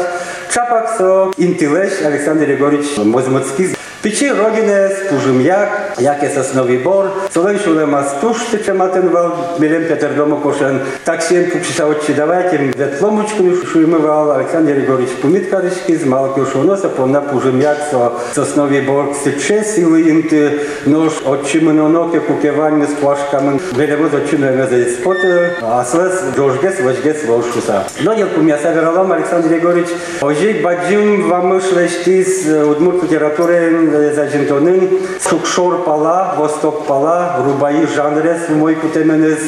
Чапак 0.52 0.88
со 0.96 1.32
интилеш 1.36 1.92
Александр 2.04 2.44
Григорьевич 2.44 2.96
Мозмыцкий. 2.98 3.76
Печи 4.02 4.28
Рогинес, 4.32 4.92
Пужимяк, 5.08 5.94
Яке 5.96 6.28
Сосновий 6.28 6.78
Бор, 6.78 7.12
Солен 7.32 7.60
Шуле 7.60 7.86
Мастуш, 7.86 8.36
Тече 8.50 8.72
Матенвал, 8.72 9.54
Милен 9.60 9.86
Петер 9.86 10.14
Дома 10.14 10.40
Кошен, 10.40 10.80
Таксиен 11.04 11.52
Пупшиса 11.52 11.86
Отчи 11.86 12.12
Давайте, 12.12 12.56
Ветломочку 12.76 13.44
Шуймывал, 13.64 14.32
Александр 14.32 14.72
Григорьевич 14.72 15.14
Пумиткаришки, 15.22 15.96
з 15.96 16.04
Малки 16.04 16.40
Шуноса, 16.52 16.88
Повна 16.88 17.20
Пужимяк, 17.20 17.76
Со 17.92 18.12
Сосновий 18.34 18.80
Бор, 18.80 19.14
Сече 19.14 19.62
Сили 19.62 20.02
Інти, 20.02 20.50
Нож, 20.86 21.12
Отчи 21.24 21.60
Меноноке, 21.60 22.18
Кукевань, 22.18 22.84
з 22.86 23.00
Плашками, 23.00 23.60
Велево 23.76 24.08
Зочино 24.08 24.46
Емезе 24.46 24.90
Споте, 24.90 25.50
Аслес, 25.62 26.22
Джоржгес, 26.36 26.80
Вожгес, 26.80 27.24
Волшуса. 27.24 27.84
Но 28.00 28.12
я 28.14 28.26
Пумяса 28.26 28.72
Вералам, 28.72 29.12
Александр 29.12 29.48
Григорьевич, 29.48 29.90
Ожик 30.20 30.60
Баджим, 30.60 31.28
Вамышлештис, 31.28 32.46
Удмурт 32.48 33.04
литературы, 33.04 33.85
зажинтонын 33.91 34.89
сукшор 35.19 35.83
пала, 35.83 36.35
восток 36.37 36.85
пала, 36.85 37.37
рубаи 37.45 37.85
жанрес, 37.85 38.49
мой 38.49 38.75
кутеменез, 38.75 39.39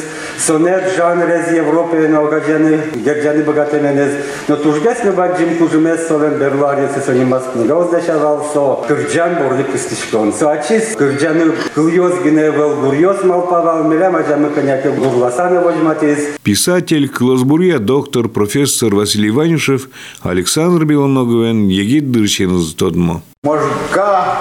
сонет 0.46 0.94
жанрез 0.96 1.52
Европе 1.52 2.08
на 2.08 2.20
огажены, 2.20 2.80
герджаны 2.94 3.42
богатеменез, 3.44 4.12
но 4.48 4.56
тужгес 4.56 5.04
не 5.04 5.10
баджим 5.10 5.58
кужумес 5.58 6.08
солен 6.08 6.38
берлари 6.38 6.88
се 6.94 7.00
сони 7.00 7.24
маскнига 7.24 7.74
оздешавал 7.74 8.44
со 8.52 8.86
кырджан 8.88 9.36
борды 9.36 9.64
кыстышкон. 9.64 10.32
Со 10.32 10.52
ачис 10.52 10.96
кырджаны 10.96 11.52
кыльоз 11.74 12.14
гиневел 12.24 12.76
гурьоз 12.76 13.22
малпавал, 13.24 13.84
милем 13.84 14.16
ажамы 14.16 14.50
коняке 14.50 14.90
гурласаны 14.90 15.60
вожматиз, 15.60 16.18
Писатель 16.42 17.08
Класбурья, 17.08 17.78
доктор, 17.78 18.28
профессор 18.28 18.94
Василий 18.94 19.28
Иванишев, 19.28 19.88
Александр 20.22 20.84
Белоноговен, 20.84 21.68
Егид 21.68 22.10
Дырченыз 22.10 22.74
Тодмо. 22.74 23.22
Можга, 23.42 24.38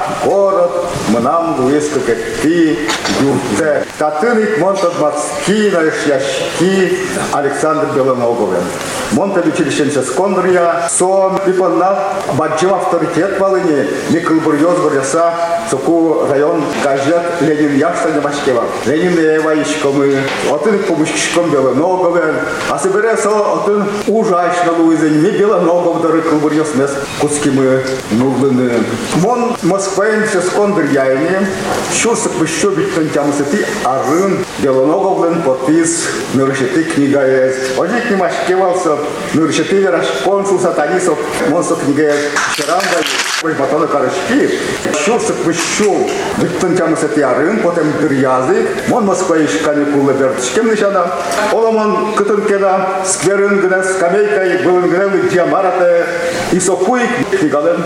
близко 1.60 2.00
как 2.00 2.18
ты, 2.42 2.78
юрте. 3.22 3.86
Татыник 3.98 4.60
монтад 4.60 5.00
мацки, 5.00 5.72
яшки, 6.08 6.98
Александр 7.32 7.88
Белоноговен. 7.96 8.64
Монта 9.12 9.40
училищенце 9.42 10.04
скондрия, 10.04 10.88
сон, 10.90 11.40
пипанна, 11.46 11.98
баджим 12.34 12.74
авторитет 12.74 13.40
валыни, 13.40 13.88
Микл 14.12 14.36
Бурьоз 14.36 14.78
Горяса, 14.80 15.34
Соку 15.70 16.28
район 16.30 16.64
газет 16.84 17.22
Ленин 17.42 17.78
Яшта 17.78 18.12
Немашкева. 18.12 18.64
Ленин 18.86 19.18
Ева 19.18 19.62
Ишкомы, 19.62 20.18
отын 20.52 20.80
помощком 20.84 21.50
Белоноговен, 21.50 22.36
а 22.70 22.78
соберется 22.78 23.30
отын 23.30 23.88
ужасно 24.08 24.74
луизень, 24.78 25.22
ми 25.22 25.32
Белоногов 25.32 26.02
дары 26.02 26.22
Кылбурьоз 26.22 26.76
мес, 26.76 26.92
кускимы 27.20 27.84
нуглыны. 28.12 28.72
Мон 29.24 29.56
Москваенче 29.64 30.42
скондрияйни, 30.42 30.99
шурсак 32.02 32.32
еще 32.42 32.70
бит 32.72 32.94
тантямысы 32.96 33.44
ти 33.46 33.66
арын 33.84 34.46
Белоноговлен 34.60 35.42
подпис 35.44 36.08
нырышеты 36.34 36.84
книга 36.84 37.26
есть. 37.26 37.78
Ожик 37.78 38.10
Немашкевался, 38.10 38.98
нырышеты 39.34 39.78
вераш 39.78 40.06
консул 40.24 40.60
сатанисов, 40.60 41.18
монсо 41.50 41.76
книга 41.76 42.04
есть. 42.04 42.30
Шеранда 42.56 43.04
Ой, 43.42 43.54
батона 43.54 43.88
карышки. 43.88 44.60
Шурсак 45.06 45.38
еще 45.48 46.10
бит 46.42 46.60
тантямысы 46.60 47.08
ти 47.08 47.22
арын, 47.22 47.60
потом 47.60 47.86
дырязы. 48.02 48.68
Мон 48.90 49.06
Москваенче 49.06 49.60
каникулы 49.60 50.14
бертышкем 50.14 50.70
нишана. 50.70 51.06
Оламон 51.54 52.16
кытын 52.16 52.42
кеда, 52.42 53.02
скверын 53.06 53.62
гына 53.62 53.82
скамейкой, 53.82 54.58
былын 54.66 54.90
гына 54.90 55.10
диамарате, 55.32 56.06
и 56.52 56.60
со 56.60 56.74
кој 56.74 57.02
хигален 57.40 57.84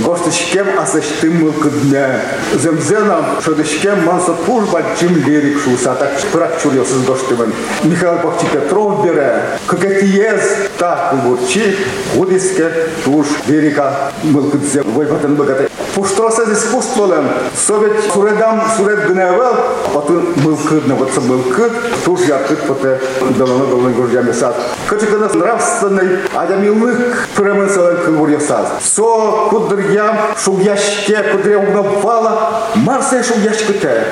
гости 0.00 0.30
шкем 0.30 0.66
а 0.78 0.86
се 0.86 1.02
штимул 1.02 1.52
к 1.52 1.68
дне. 1.68 2.20
Земзенам 2.54 3.24
шкем, 3.64 4.04
ман 4.04 4.20
со 4.20 4.34
служба 4.44 4.82
чим 4.98 5.16
лирик 5.26 5.58
шуса, 5.60 5.94
так 5.94 6.10
прачурил 6.32 6.84
с 6.84 6.92
гоштимен. 7.06 7.52
Михаил 7.84 8.18
Бахчи 8.22 8.46
Петров 8.52 9.04
бере, 9.04 9.42
как 9.66 9.80
ти 9.80 10.06
есть, 10.06 10.76
так 10.78 11.14
бурчи, 11.24 11.76
гудиске 12.14 12.70
туш 13.04 13.26
лирика 13.46 14.12
мылкыдзе 14.22 14.82
войпатын 14.82 15.34
богатый. 15.34 15.68
Пушто 15.94 16.30
се 16.30 16.46
диспустволен, 16.46 17.28
совет 17.56 17.92
суредам 18.12 18.62
суред 18.76 19.10
гневел, 19.10 19.56
па 19.92 20.00
потом 20.00 20.32
мылкыд, 20.44 20.86
на 20.86 20.94
вот 20.94 21.10
мылкыд, 21.16 21.72
туш 22.04 22.20
я 22.28 22.38
кыд 22.38 22.60
поте 22.68 23.00
долоно 23.36 23.66
долоно 23.66 23.90
гордя 23.90 24.22
месат. 24.22 24.54
Качекана 24.88 25.28
нравственный, 25.34 26.18
адямилык, 26.34 27.28
премен 27.34 27.68
кылбур 27.96 28.30
ясаз. 28.30 28.68
Со 28.82 29.48
кудря 29.50 30.34
шугяшке, 30.36 31.22
кудря 31.32 31.58
угнавала, 31.58 32.62
марсе 32.76 33.22
шугяшкыте. 33.22 34.04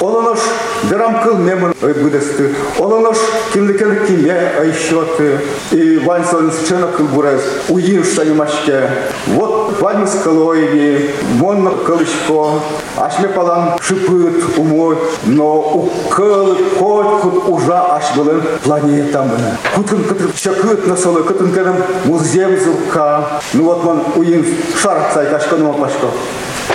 Олонош 0.00 0.40
дырам 0.90 1.20
кыл 1.22 1.36
мемын 1.36 1.74
өйбүдесті. 1.80 2.54
Олонош 2.78 3.18
кимлекен 3.52 4.06
киме 4.06 4.34
айшоты. 4.60 5.40
И 5.70 5.98
вансон 5.98 6.52
счена 6.52 6.88
кыл 6.88 7.06
бурез. 7.06 7.42
Уин 7.68 8.04
штанимашке. 8.04 8.88
Вот 9.26 9.80
ванис 9.80 10.14
кылойни, 10.22 11.10
мон 11.38 11.84
кылышко. 11.86 12.60
Ашме 12.96 13.28
палан 13.28 13.78
шипыт 13.80 14.58
умой. 14.58 14.98
Но 15.24 15.60
у 15.60 15.90
кыл 16.10 16.56
кот 16.78 17.20
кут 17.22 17.48
ужа 17.48 17.96
аш 17.96 18.14
былын 18.16 18.42
планетамы. 18.64 19.38
Кутын 19.74 20.04
кытыр 20.04 20.32
чакыт 20.32 20.86
насолы, 20.86 21.22
кытын 21.22 21.52
кедем 21.52 21.76
музеем 22.04 22.58
зурка. 22.58 23.40
Ну 23.54 23.64
вот 23.64 23.84
мон 23.84 24.02
уин 24.16 24.44
шар 24.76 24.98
ну 25.58 25.72
пашко. 25.74 26.06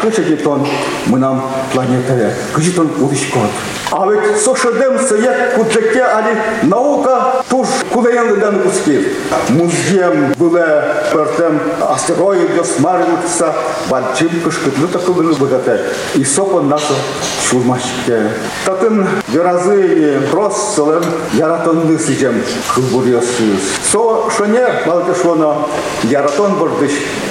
Кыча 0.01 0.23
кетон 0.23 0.67
мынам 1.07 1.43
планетая, 1.73 2.33
кычитон 2.53 2.89
удишкот. 2.99 3.49
А 3.91 4.05
ведь 4.09 4.41
сошедем 4.41 4.99
саяк 4.99 5.55
кудеке 5.55 6.03
али 6.03 6.37
наука 6.63 7.41
туж 7.49 7.67
кулеяндыдан 7.91 8.67
успеет. 8.67 9.13
Музеем 9.49 10.33
было 10.37 10.83
пертем 11.11 11.59
астероид 11.81 12.55
досмарился, 12.55 13.53
бальчим 13.89 14.41
кышкыт, 14.43 14.73
ну 14.77 14.87
такой 14.87 15.15
был 15.15 15.35
богатый. 15.35 15.79
И 16.15 16.23
сопон 16.23 16.67
наса 16.67 16.93
шурмашке. 17.49 18.31
Татын 18.65 19.07
веразы 19.29 20.19
россылын 20.33 21.03
яратонды 21.33 21.97
сижем 21.97 22.41
кылбурьосыз. 22.75 23.61
Со 23.91 24.29
шоне 24.37 24.65
малкашвона 24.85 25.65
яратон 26.03 26.55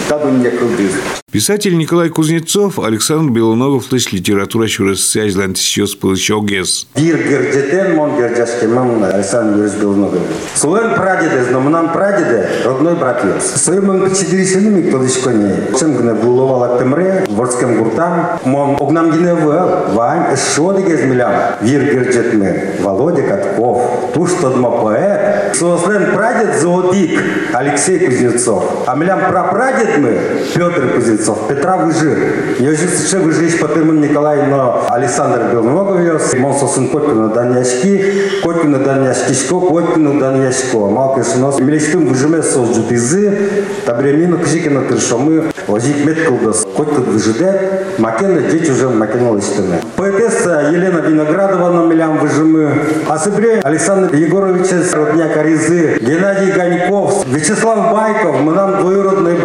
бордыш 0.07 0.09
тадунья 0.09 0.51
кылдыз. 0.51 0.93
Писатель 1.33 1.77
Николай 1.77 2.09
Кузнецов, 2.09 2.79
Александр 2.79 3.33
Белоногов, 3.33 3.93
лишь 3.93 4.13
литература 4.13 4.67
шурасся 4.69 5.29
излантисиос 5.29 5.95
пылычогес. 5.97 6.87
Бир 6.97 7.19
гердетен 7.19 7.97
мон 7.97 8.17
гердяшке 8.17 8.69
мам 8.69 9.03
Александр 9.03 9.59
Юрьевич 9.59 9.81
Белоногов. 9.81 10.21
Сулен 10.55 10.95
прадеде, 10.95 11.45
знамынан 11.45 11.93
прадеде, 11.93 12.49
родной 12.65 12.95
брат 12.95 13.23
ёс. 13.25 13.45
Своим 13.45 13.91
он 13.91 14.15
четыре 14.15 14.71
ми 14.71 14.89
кто 14.89 15.05
дишко 15.05 15.31
не. 15.31 15.79
Чем 15.79 15.97
гне 15.97 16.15
буловал 16.15 16.63
актемре, 16.65 17.27
ворским 17.29 17.83
гуртам, 17.83 18.39
мон 18.45 18.77
огнам 18.81 19.11
гне 19.11 19.35
вел, 19.35 19.93
вань, 19.93 20.37
шо 20.37 20.73
дегез 20.73 21.03
милям. 21.03 21.33
Вир 21.61 21.83
гердетме, 21.83 22.77
Володя 22.81 23.23
Катков, 23.23 23.83
туш 24.15 24.31
тодма 24.41 24.71
поэт. 24.71 25.55
Сослен 25.55 26.15
прадед 26.15 26.61
зоодик 26.61 27.21
Алексей 27.53 28.07
Кузнецов. 28.07 28.85
А 28.87 28.95
милям 28.95 29.21
прапрадед 29.29 29.96
мы 29.99 30.19
Петр 30.55 30.95
Кузнецов, 30.95 31.49
Петра 31.49 31.77
Выжир. 31.77 32.19
Я 32.59 32.71
же 32.71 32.89
ще 33.07 33.19
Выжиж 33.19 33.59
Патырман 33.59 34.01
Николай, 34.01 34.47
но 34.47 34.87
Александр 34.89 35.53
Белоноговиос, 35.53 36.35
Монсо 36.35 36.67
сын 36.67 36.89
Коткина 36.89 37.29
Даняшки, 37.29 38.41
Коткина 38.43 38.79
Даняшкишко, 38.79 39.61
Коткина 39.61 40.21
Даняшко. 40.21 40.79
Малка 40.79 41.25
шинос, 41.25 41.59
милештым 41.61 42.07
выжиме 42.07 42.43
созджут 42.43 42.91
изы, 42.93 43.39
табремину 43.85 44.39
кжикина 44.39 44.83
тыршомы, 44.83 45.45
ожик 45.69 46.05
меткылдас. 46.05 46.67
Коткин 46.77 47.03
выжиде, 47.05 47.61
макена 47.99 48.43
деть 48.43 48.69
уже 48.71 48.89
макена 48.89 49.31
лыштыны. 49.31 49.81
Поэтесса 49.97 50.71
Елена 50.73 50.99
Виноградова 50.99 51.71
на 51.71 51.87
милям 51.87 52.19
выжимы, 52.19 52.71
а 53.09 53.19
сыбре 53.19 53.61
Александр 53.63 54.15
Егорович 54.15 54.67
родня 54.93 55.29
Коризы, 55.29 55.99
Геннадий 56.01 56.53
Ганьков, 56.53 57.27
Вячеслав 57.27 57.93
Байков, 57.93 58.41
мы 58.41 58.53
нам 58.53 58.81
двоюродные 58.81 59.37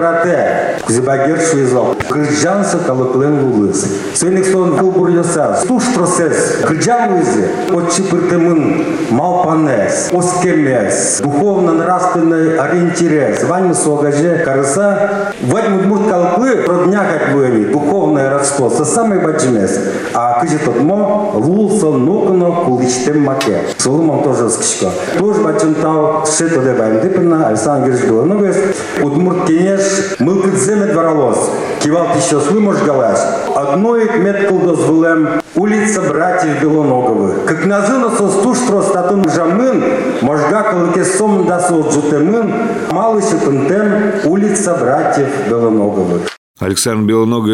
брате. 0.41 0.83
Кузибагер 0.85 1.39
Швизов, 1.39 1.97
Крыджанса 2.09 2.79
Калыклен 2.79 3.43
Лулыс. 3.43 3.85
Сойник 4.15 4.45
сон 4.45 4.77
кылбур 4.77 5.09
яса, 5.09 5.57
стуш 5.63 5.83
процесс, 5.95 6.57
Крыджан 6.63 7.13
Луизе, 7.13 7.49
отчи 7.71 8.03
пыртымын, 8.03 8.85
малпанес, 9.11 10.09
оскемес, 10.11 11.21
духовно-нравственный 11.21 12.59
ориентирес, 12.59 13.43
вань 13.43 13.73
согаже, 13.73 14.41
карыса, 14.43 15.33
вань 15.41 15.69
мудмурт 15.69 16.09
калклы, 16.09 16.65
родня 16.67 17.03
вы 17.33 17.65
духовное 17.71 18.29
родство, 18.29 18.69
со 18.69 18.83
самой 18.83 19.19
баджимес, 19.19 19.79
а 20.13 20.41
кыжи 20.41 20.57
тотмо, 20.57 21.31
лулса 21.35 21.87
нукно 21.87 22.65
куличтем 22.65 23.21
маке. 23.21 23.59
Соломон 23.77 24.23
тоже 24.23 24.49
скичко. 24.49 24.91
Тоже 25.17 25.41
бачынтау, 25.41 26.25
шето 26.25 26.61
де 26.61 26.73
баймдыпына, 26.73 27.47
Александр 27.47 27.87
Георгиевич 27.87 28.09
Белоновес, 28.09 28.57
удмурт 29.01 29.47
кенеш, 29.47 29.81
мылкыт 30.19 30.30
земет 30.55 30.95
варалос, 30.95 31.51
кивал 31.81 32.07
еще 32.15 32.39
слымож 32.39 32.77
галаш, 32.77 33.19
одной 33.55 34.19
меткал 34.19 34.59
дозволем, 34.59 35.41
улица 35.55 36.01
братьев 36.01 36.61
Белоноговых. 36.61 37.45
Как 37.45 37.65
назына 37.65 38.09
со 38.09 38.29
стуштро 38.29 38.81
статун 38.81 39.29
жамын, 39.29 39.83
можга 40.21 40.63
калыке 40.63 41.05
сом 41.05 41.45
да 41.47 41.59
со 41.59 41.73
джутемын, 41.73 42.53
малый 42.91 43.21
шепентем, 43.21 44.13
улица 44.25 44.75
братьев 44.75 45.29
Белоноговых. 45.49 46.40
Александр 46.61 47.11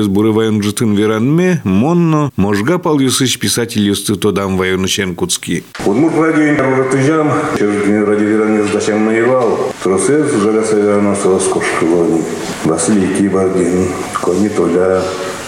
Бурывайон 0.10 0.60
Джутын 0.60 0.94
Веранме, 0.94 1.62
Монно, 1.64 2.30
Можга 2.36 2.78
Пал 2.78 3.00
Юсыч, 3.00 3.40
писатель 3.40 3.82
Юсты 3.82 4.16
Тодам 4.18 4.58
Вайонучен 4.58 5.16
Куцки. 5.16 5.64
Удмурт 5.86 6.16
радио 6.18 6.56
Ратыжан, 6.78 7.32
через 7.58 8.06
радио 8.06 8.28
Веранес 8.28 8.70
Дачам 8.70 9.06
наевал, 9.06 9.74
Тросез, 9.82 10.34
Жаляса 10.44 10.76
Верана 10.76 11.16
Солоскошхилони, 11.16 12.22
Василий 12.66 13.16
Кибардин, 13.18 13.88
Кони 14.22 14.50
Толя, 14.50 15.02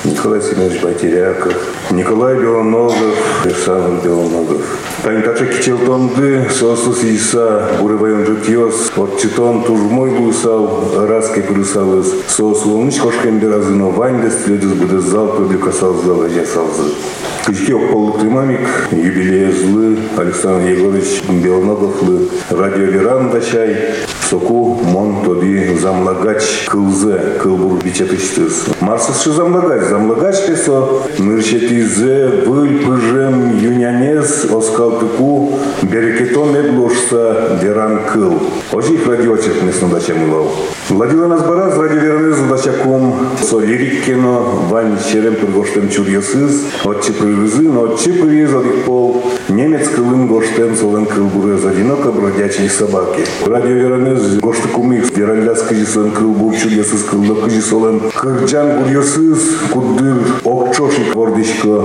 Николай 0.05 0.41
Семенович 0.41 0.81
Байтеряков, 0.81 1.53
Николай 1.91 2.35
Белоногов, 2.35 2.95
Александр 3.43 4.01
Белоногов. 4.01 4.61
Тача 5.03 5.45
кичелтонды 5.45 6.45
сосус 6.49 7.03
иса 7.03 7.69
бурывайон 7.81 8.25
жутьос, 8.25 8.91
от 8.95 9.19
читон 9.19 9.63
тужмой 9.63 10.11
гусал, 10.11 10.93
раски 11.05 11.41
плюсалыз, 11.41 12.13
сос 12.29 12.65
лунч 12.65 12.97
кошкен 12.99 13.39
беразыно 13.39 13.89
ваньдес, 13.89 14.47
людес 14.47 14.71
будес 14.71 15.03
зал 15.03 15.27
публикасал 15.35 15.93
зал 15.95 16.21
ажасалзы. 16.21 16.93
Кычки 17.45 17.71
окполуктымамик, 17.71 18.67
юбилея 18.91 19.51
злы, 19.51 19.97
Александр 20.17 20.69
Егорович 20.69 21.23
Белоноговлы, 21.27 22.29
радио 22.49 22.85
Веран 22.85 23.31
дачай, 23.31 23.95
соку 24.29 24.79
мон 24.83 25.23
тоди 25.25 25.75
замлагач 25.81 26.67
кылзе, 26.67 27.37
кылбур 27.41 27.81
бичетыштыз. 27.83 28.65
Марсысшы 28.79 29.31
замлагач, 29.31 29.87
замлагач 29.89 30.35
песо, 30.45 31.03
нырчетизе, 31.17 32.43
выль 32.45 32.85
пыжем, 32.85 33.57
юнянес, 33.57 34.45
оскалтыку, 34.45 35.53
берекетон 35.81 36.55
эблошса, 36.55 37.59
веран 37.61 38.01
кыл. 38.11 38.33
Ожих 38.71 39.07
радиочек 39.07 39.63
несно 39.63 39.87
дачам 39.89 40.31
лав. 40.31 40.47
Владила 40.89 41.27
нас 41.27 41.43
бараз, 41.43 41.77
радио 41.77 41.99
Веранезу 41.99 42.47
дачаком, 42.49 43.13
со 43.43 43.59
лириккено, 43.59 44.39
вань 44.69 44.97
черем 45.11 45.35
тургоштем 45.35 45.89
чурьосыз, 45.89 46.63
отче 46.83 47.13
прывызы, 47.13 47.69
но 47.69 47.81
отче 47.81 48.13
привезал 48.13 48.63
пол, 48.85 49.23
немец 49.49 49.87
кылым 49.89 50.27
гоштем 50.27 50.75
солен 50.75 51.05
кылбурез, 51.05 51.63
одиноко 51.63 52.11
бродячие 52.11 52.69
собаки. 52.69 53.21
Радио 53.45 53.75
Веранез 53.75 54.18
гошты 54.41 54.67
кумик, 54.69 55.17
веранляс 55.17 55.61
кыжи 55.63 55.85
солен 55.85 56.11
кылбур 56.11 56.55
чурьосыз, 56.55 57.03
кылда 57.03 57.41
кыжи 57.41 57.61
солен 57.61 58.01
кырджан 58.15 58.79
бурьосыз, 58.79 59.39
куддыр 59.71 60.17
окчошик 60.43 61.15
вордишко. 61.15 61.83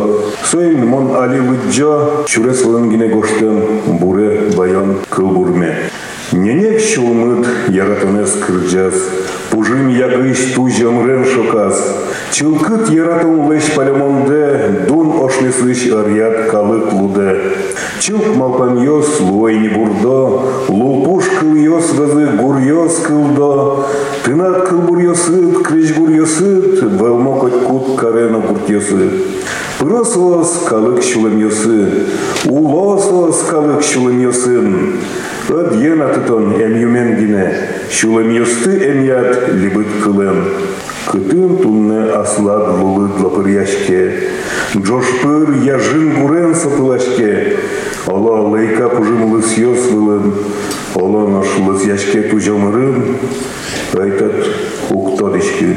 Соин 0.50 0.86
мон 0.86 1.16
али 1.16 1.40
выджо, 1.40 2.24
чуре 2.26 2.54
солен 2.54 2.90
гине 2.90 3.08
гоштем, 3.08 3.62
буре 3.86 4.50
байон 4.56 4.98
кылбурме. 5.08 5.90
Ненек 6.32 6.80
шулмыт 6.80 7.46
яратынес 7.68 8.32
кырджаз, 8.46 8.94
Пужим 9.54 9.88
ягыш 9.88 10.52
тужам 10.54 11.06
рен 11.06 11.24
шоказ. 11.24 11.76
Чылкыт 12.32 12.90
яратым 12.90 13.48
леш 13.48 13.70
палемонде, 13.76 14.84
Дун 14.88 15.12
ошлесыш 15.24 15.92
арят 15.92 16.50
калык 16.50 16.92
луде. 16.92 17.38
Чылк 18.00 18.34
малпан 18.34 18.82
йос 18.82 19.20
луайни 19.20 19.68
бурдо, 19.68 20.42
Лупуш 20.68 21.24
кыл 21.38 21.54
йос 21.54 21.92
вазы 21.92 22.26
гур 22.40 22.56
йос 22.58 22.98
кылдо. 23.06 23.86
Тынат 24.24 24.68
кыл 24.68 24.78
бур 24.78 24.98
йосыт, 24.98 25.62
креш 25.62 25.94
гур 25.94 26.10
йосыт, 26.10 26.82
Вэлмо 26.82 27.38
коть 27.38 27.62
кут 27.62 27.96
карено 27.96 28.40
гурт 28.40 28.68
йосыт. 28.68 29.12
Пыросос 29.78 30.64
калык 30.68 31.00
шулем 31.02 31.38
йосы, 31.38 32.06
Улосос 32.48 33.42
калык 33.50 33.82
шулем 33.82 34.20
йосын. 34.20 34.94
От 35.48 35.74
ена 35.74 36.08
тутон 36.08 36.54
эм 36.54 36.74
юменгине, 36.80 37.52
шулем 37.90 38.30
юсты 38.32 38.70
эм 38.70 39.04
яд 39.04 39.43
либыт 39.52 39.86
кылен. 40.02 40.44
Кытын 41.06 41.58
тунне 41.58 42.10
аслад 42.12 42.80
лулыт 42.80 43.20
лапыряшке, 43.20 44.30
Джошпыр 44.76 45.62
яжын 45.62 46.14
гурен 46.20 46.54
сапылашке, 46.54 47.56
Ола 48.06 48.48
лейка 48.48 48.88
пужым 48.88 49.32
лыс 49.32 49.56
йос 49.56 49.90
вылын, 49.90 50.32
Ола 50.94 51.28
наш 51.28 51.46
лыс 51.66 51.84
яшке 51.84 52.22
тужамырын, 52.22 53.16
Айтат 53.92 54.34
уктодишки. 54.90 55.76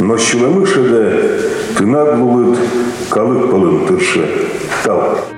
Но 0.00 0.16
шулемышеде 0.16 1.40
тынат 1.76 2.18
лулыт 2.18 2.58
калык 3.10 3.50
пылын 3.50 3.86
тыршы. 3.86 4.24
Тал. 4.84 5.33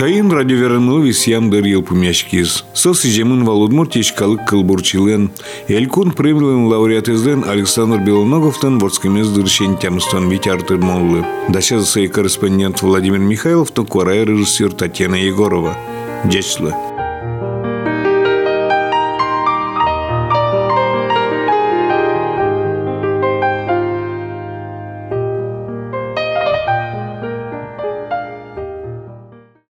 Тайын 0.00 0.32
радиоверанлы 0.32 1.02
ям 1.26 1.50
дарил 1.50 1.82
пумяшкиз. 1.82 2.64
Сос 2.72 3.02
жемын 3.02 3.44
валудмур 3.44 3.86
тешкалык 3.86 4.46
кылбурчилен. 4.48 5.30
Элькун 5.68 6.12
премиялын 6.12 6.64
лауреатызден 6.68 7.44
Александр 7.46 7.98
Белоноговтан 7.98 8.78
ворскемез 8.78 9.28
дыршен 9.28 9.76
тямстон 9.76 10.30
витяртыр 10.30 10.78
моллы. 10.78 11.26
Дача 11.50 11.80
корреспондент 12.08 12.80
Владимир 12.80 13.18
Михайлов, 13.18 13.72
то 13.72 13.84
режиссер 14.24 14.72
Татьяна 14.72 15.16
Егорова. 15.16 15.76
Дечла. 16.24 16.89